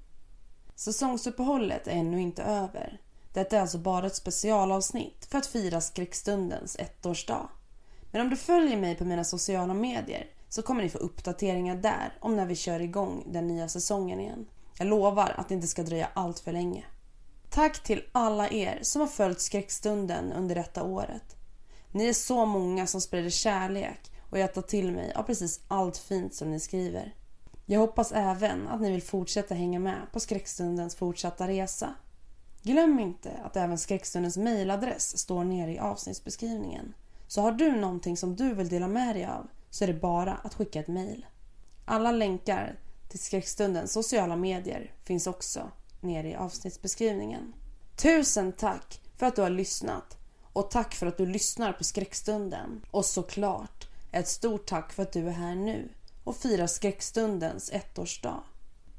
Säsongsuppehållet 0.76 1.86
är 1.86 1.92
ännu 1.92 2.20
inte 2.20 2.42
över. 2.42 3.00
Detta 3.32 3.56
är 3.56 3.60
alltså 3.60 3.78
bara 3.78 4.06
ett 4.06 4.16
specialavsnitt 4.16 5.26
för 5.30 5.38
att 5.38 5.46
fira 5.46 5.80
skräckstundens 5.80 6.76
ettårsdag. 6.78 7.48
Men 8.10 8.20
om 8.20 8.30
du 8.30 8.36
följer 8.36 8.76
mig 8.76 8.94
på 8.94 9.04
mina 9.04 9.24
sociala 9.24 9.74
medier 9.74 10.26
så 10.48 10.62
kommer 10.62 10.82
ni 10.82 10.88
få 10.88 10.98
uppdateringar 10.98 11.76
där 11.76 12.18
om 12.20 12.36
när 12.36 12.46
vi 12.46 12.56
kör 12.56 12.80
igång 12.80 13.24
den 13.26 13.46
nya 13.46 13.68
säsongen 13.68 14.20
igen. 14.20 14.46
Jag 14.78 14.86
lovar 14.86 15.34
att 15.36 15.48
det 15.48 15.54
inte 15.54 15.66
ska 15.66 15.82
dröja 15.82 16.08
allt 16.14 16.38
för 16.38 16.52
länge. 16.52 16.84
Tack 17.50 17.82
till 17.82 18.04
alla 18.12 18.48
er 18.48 18.78
som 18.82 19.00
har 19.00 19.08
följt 19.08 19.40
skräckstunden 19.40 20.32
under 20.32 20.54
detta 20.54 20.82
året. 20.82 21.36
Ni 21.92 22.06
är 22.08 22.12
så 22.12 22.46
många 22.46 22.86
som 22.86 23.00
sprider 23.00 23.30
kärlek 23.30 24.10
och 24.30 24.38
jag 24.38 24.54
tar 24.54 24.62
till 24.62 24.92
mig 24.92 25.12
av 25.14 25.22
precis 25.22 25.60
allt 25.68 25.96
fint 25.96 26.34
som 26.34 26.50
ni 26.50 26.60
skriver. 26.60 27.14
Jag 27.66 27.80
hoppas 27.80 28.12
även 28.12 28.68
att 28.68 28.80
ni 28.80 28.92
vill 28.92 29.02
fortsätta 29.02 29.54
hänga 29.54 29.78
med 29.78 30.00
på 30.12 30.20
skräckstundens 30.20 30.94
fortsatta 30.94 31.48
resa. 31.48 31.94
Glöm 32.62 33.00
inte 33.00 33.30
att 33.44 33.56
även 33.56 33.78
skräckstundens 33.78 34.36
mejladress 34.36 35.18
står 35.18 35.44
nere 35.44 35.72
i 35.72 35.78
avsnittsbeskrivningen. 35.78 36.94
Så 37.26 37.40
har 37.40 37.52
du 37.52 37.76
någonting 37.76 38.16
som 38.16 38.36
du 38.36 38.54
vill 38.54 38.68
dela 38.68 38.88
med 38.88 39.16
dig 39.16 39.24
av 39.24 39.46
så 39.70 39.84
är 39.84 39.88
det 39.88 40.00
bara 40.00 40.34
att 40.34 40.54
skicka 40.54 40.80
ett 40.80 40.88
mejl. 40.88 41.26
Alla 41.84 42.12
länkar 42.12 42.78
till 43.08 43.18
skräckstundens 43.18 43.92
sociala 43.92 44.36
medier 44.36 44.92
finns 45.04 45.26
också 45.26 45.70
nere 46.00 46.28
i 46.28 46.34
avsnittsbeskrivningen. 46.34 47.54
Tusen 47.96 48.52
tack 48.52 49.00
för 49.16 49.26
att 49.26 49.36
du 49.36 49.42
har 49.42 49.50
lyssnat 49.50 50.18
och 50.52 50.70
tack 50.70 50.94
för 50.94 51.06
att 51.06 51.16
du 51.16 51.26
lyssnar 51.26 51.72
på 51.72 51.84
skräckstunden. 51.84 52.84
Och 52.90 53.04
såklart 53.04 53.88
ett 54.12 54.28
stort 54.28 54.66
tack 54.66 54.92
för 54.92 55.02
att 55.02 55.12
du 55.12 55.28
är 55.28 55.32
här 55.32 55.54
nu 55.54 55.88
och 56.24 56.36
firar 56.36 56.66
skräckstundens 56.66 57.70
ettårsdag. 57.72 58.42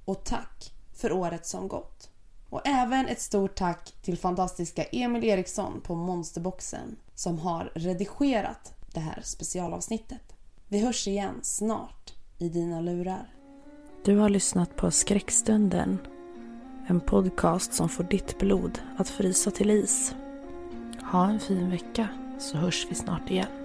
Och 0.05 0.23
tack 0.23 0.73
för 0.93 1.11
året 1.11 1.45
som 1.45 1.67
gått. 1.67 2.09
Och 2.49 2.67
även 2.67 3.07
ett 3.07 3.21
stort 3.21 3.55
tack 3.55 3.93
till 4.01 4.17
fantastiska 4.17 4.83
Emil 4.83 5.23
Eriksson 5.23 5.81
på 5.81 5.95
Monsterboxen 5.95 6.95
som 7.15 7.39
har 7.39 7.71
redigerat 7.75 8.73
det 8.93 8.99
här 8.99 9.21
specialavsnittet. 9.23 10.35
Vi 10.67 10.79
hörs 10.79 11.07
igen 11.07 11.39
snart 11.41 12.13
i 12.37 12.49
dina 12.49 12.81
lurar. 12.81 13.33
Du 14.05 14.17
har 14.17 14.29
lyssnat 14.29 14.75
på 14.75 14.91
Skräckstunden. 14.91 15.97
En 16.87 17.01
podcast 17.01 17.73
som 17.73 17.89
får 17.89 18.03
ditt 18.03 18.39
blod 18.39 18.79
att 18.97 19.09
frysa 19.09 19.51
till 19.51 19.69
is. 19.69 20.15
Ha 21.11 21.29
en 21.29 21.39
fin 21.39 21.69
vecka 21.69 22.07
så 22.39 22.57
hörs 22.57 22.87
vi 22.89 22.95
snart 22.95 23.31
igen. 23.31 23.64